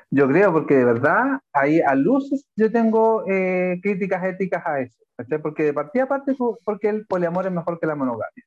[0.10, 5.04] Yo creo, porque de verdad, ahí a luces yo tengo eh, críticas éticas a eso.
[5.42, 8.46] Porque de partida aparte, porque el poliamor es mejor que la monogamia.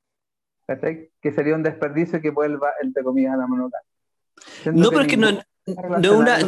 [1.20, 3.88] Que sería un desperdicio que vuelva, entre comillas, a la monogamia.
[4.72, 5.30] no, pero es que no,
[5.98, 6.38] no una,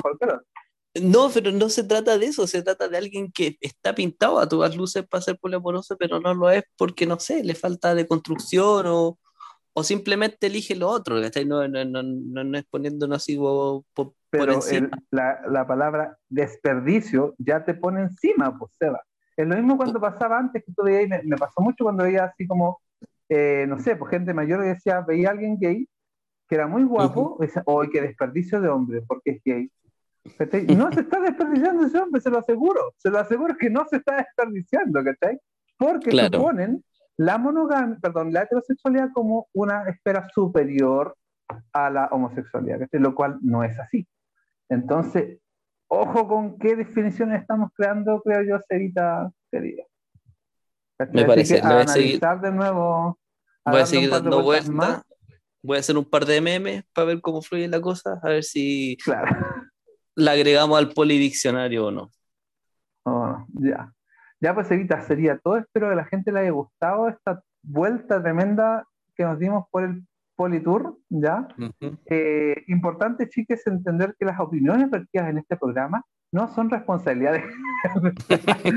[1.01, 4.49] no, pero no se trata de eso, se trata de alguien que está pintado a
[4.49, 8.09] todas luces para ser poliamoroso, pero no lo es porque, no sé, le falta de
[8.09, 9.19] construcción o,
[9.81, 11.17] o simplemente elige lo otro,
[11.47, 13.85] No, no, no, no, es poniéndonos así por,
[14.29, 14.61] Pero
[15.11, 19.01] la, la, palabra desperdicio ya te pone encima, pues Seba.
[19.37, 22.25] Es lo mismo cuando pasaba antes que tú veías, me, me pasó mucho cuando veía
[22.25, 22.83] así como,
[23.31, 25.89] eh, no sé, pues gente mayor que decía, veía a alguien gay
[26.47, 27.63] que era muy guapo, uh -huh.
[27.65, 29.71] o qué desperdicio de hombre, porque es gay.
[30.77, 33.97] No se está desperdiciando ese hombre, se lo aseguro, se lo aseguro que no se
[33.97, 35.39] está desperdiciando, ¿cachai?
[35.79, 36.39] Porque claro.
[36.39, 36.85] suponen
[37.21, 41.15] la monogamia, perdón, la heterosexualidad como una esfera superior
[41.71, 44.09] a la homosexualidad, lo cual no es así.
[44.71, 45.39] Entonces,
[45.87, 49.83] ojo con qué definiciones estamos creando, creo yo, Cerita querida.
[51.13, 53.19] Me parece, que a analizar de nuevo.
[53.67, 55.03] Voy a seguir dando vueltas.
[55.63, 58.45] Voy a hacer un par de memes para ver cómo fluye la cosa, a ver
[58.45, 59.27] si claro.
[60.15, 62.11] la agregamos al polidiccionario o no.
[63.05, 63.93] Oh, ya.
[64.41, 65.59] Ya pues Evita, sería todo.
[65.59, 69.85] Espero que a la gente le haya gustado esta vuelta tremenda que nos dimos por
[69.85, 70.03] el
[70.35, 71.49] Politour, ¿ya?
[71.59, 71.99] Uh -huh.
[72.07, 76.03] eh, importante, chicas, entender que las opiniones vertidas en este programa
[76.33, 77.45] no son responsabilidades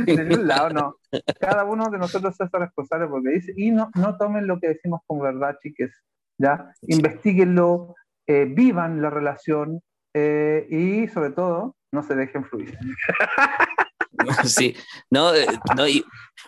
[0.06, 0.96] de ningún lado, no.
[1.40, 5.02] Cada uno de nosotros es responsable porque dice, y no, no tomen lo que decimos
[5.08, 5.92] como verdad, chiques,
[6.38, 6.74] ¿ya?
[6.82, 7.96] Investíguenlo,
[8.28, 9.82] eh, vivan la relación
[10.14, 12.78] eh, y sobre todo, no se dejen fluir.
[14.46, 14.76] Sí,
[15.10, 16.04] no, eh, no y,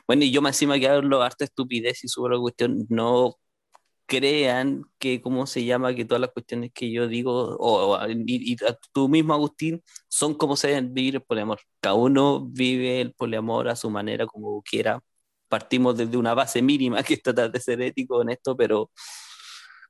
[0.07, 3.37] bueno, y yo me encima que hablo harta estupidez y sobre la cuestión, no
[4.05, 5.93] crean que, ¿cómo se llama?
[5.95, 8.55] Que todas las cuestiones que yo digo, o, y,
[8.93, 11.59] tú mismo, Agustín, son como se deben vivir el poliamor.
[11.79, 15.01] Cada uno vive el poliamor a su manera, como quiera.
[15.47, 18.91] Partimos desde una base mínima que es tratar de ser ético en esto, pero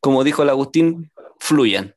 [0.01, 1.95] como dijo el Agustín, fluyan.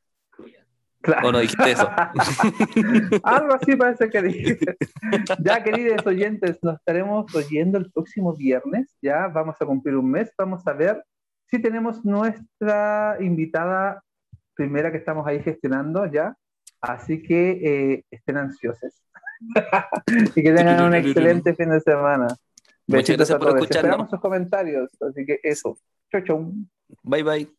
[1.01, 1.29] Claro.
[1.29, 1.89] ¿O no dijiste eso?
[3.23, 4.59] Algo así parece que dije.
[5.39, 8.95] Ya, queridos oyentes, nos estaremos oyendo el próximo viernes.
[9.01, 10.31] Ya vamos a cumplir un mes.
[10.37, 11.03] Vamos a ver
[11.45, 14.03] si tenemos nuestra invitada
[14.53, 16.35] primera que estamos ahí gestionando ya.
[16.81, 19.01] Así que eh, estén ansiosos.
[20.35, 22.27] y que tengan un excelente fin de semana.
[22.87, 23.75] Muchas gracias por escucharnos.
[23.75, 24.89] Esperamos sus comentarios.
[25.01, 25.77] Así que eso.
[26.11, 26.53] Chau, chau.
[27.03, 27.58] Bye, bye.